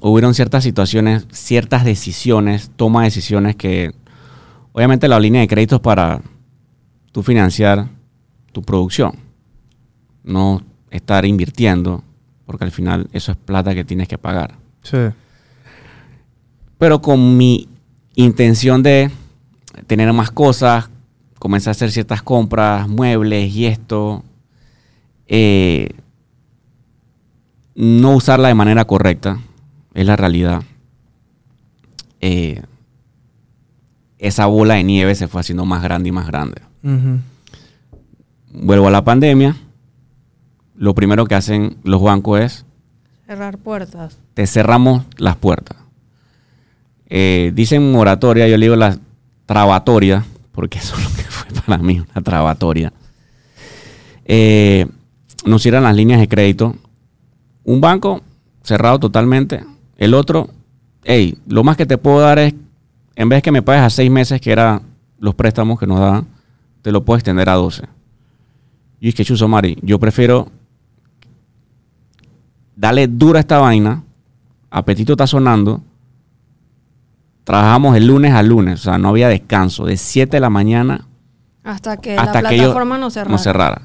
[0.00, 3.92] hubieron ciertas situaciones, ciertas decisiones, toma de decisiones que,
[4.72, 6.20] obviamente, la línea de crédito es para
[7.12, 7.88] tú financiar
[8.52, 9.12] tu producción.
[10.24, 12.02] No estar invirtiendo,
[12.44, 14.56] porque al final eso es plata que tienes que pagar.
[14.82, 14.98] Sí.
[16.76, 17.68] Pero con mi
[18.16, 19.10] intención de
[19.86, 20.89] tener más cosas,
[21.40, 24.22] comencé a hacer ciertas compras, muebles y esto,
[25.26, 25.88] eh,
[27.74, 29.40] no usarla de manera correcta,
[29.94, 30.62] es la realidad.
[32.20, 32.62] Eh,
[34.18, 36.60] esa bola de nieve se fue haciendo más grande y más grande.
[38.52, 39.56] Vuelvo a la pandemia.
[40.76, 42.66] Lo primero que hacen los bancos es
[43.26, 44.18] Cerrar puertas.
[44.34, 45.78] te cerramos las puertas.
[47.06, 48.98] Eh, dicen moratoria, yo le digo la
[49.46, 52.92] trabatoria, porque eso es lo que fue para mí, una trabatoria.
[54.24, 54.86] Eh,
[55.44, 56.76] nos cierran las líneas de crédito.
[57.64, 58.22] Un banco
[58.62, 59.64] cerrado totalmente.
[59.96, 60.50] El otro,
[61.04, 62.54] hey, lo más que te puedo dar es,
[63.16, 64.82] en vez que me pagues a seis meses, que eran
[65.18, 66.26] los préstamos que nos daban,
[66.82, 67.84] te lo puedo extender a 12.
[69.00, 70.50] Y es que, Chuso Mari, yo prefiero
[72.80, 74.02] dale dura esta vaina.
[74.70, 75.82] Apetito está sonando.
[77.50, 79.84] Trabajamos el lunes a lunes, o sea, no había descanso.
[79.84, 81.06] De 7 de la mañana
[81.64, 83.30] Hasta que hasta la que plataforma no cerrara.
[83.32, 83.82] no cerrara.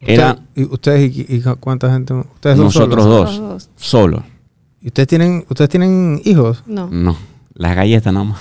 [0.00, 2.14] Era Usted- ¿Y ustedes y, y cuánta gente?
[2.14, 3.18] Ustedes dos nosotros solos?
[3.18, 3.84] dos, Nosotros dos.
[3.84, 4.22] solo.
[4.80, 6.64] ¿Y ustedes tienen, ustedes tienen hijos?
[6.66, 6.88] No.
[6.90, 7.16] No,
[7.54, 8.40] las galletas nada más.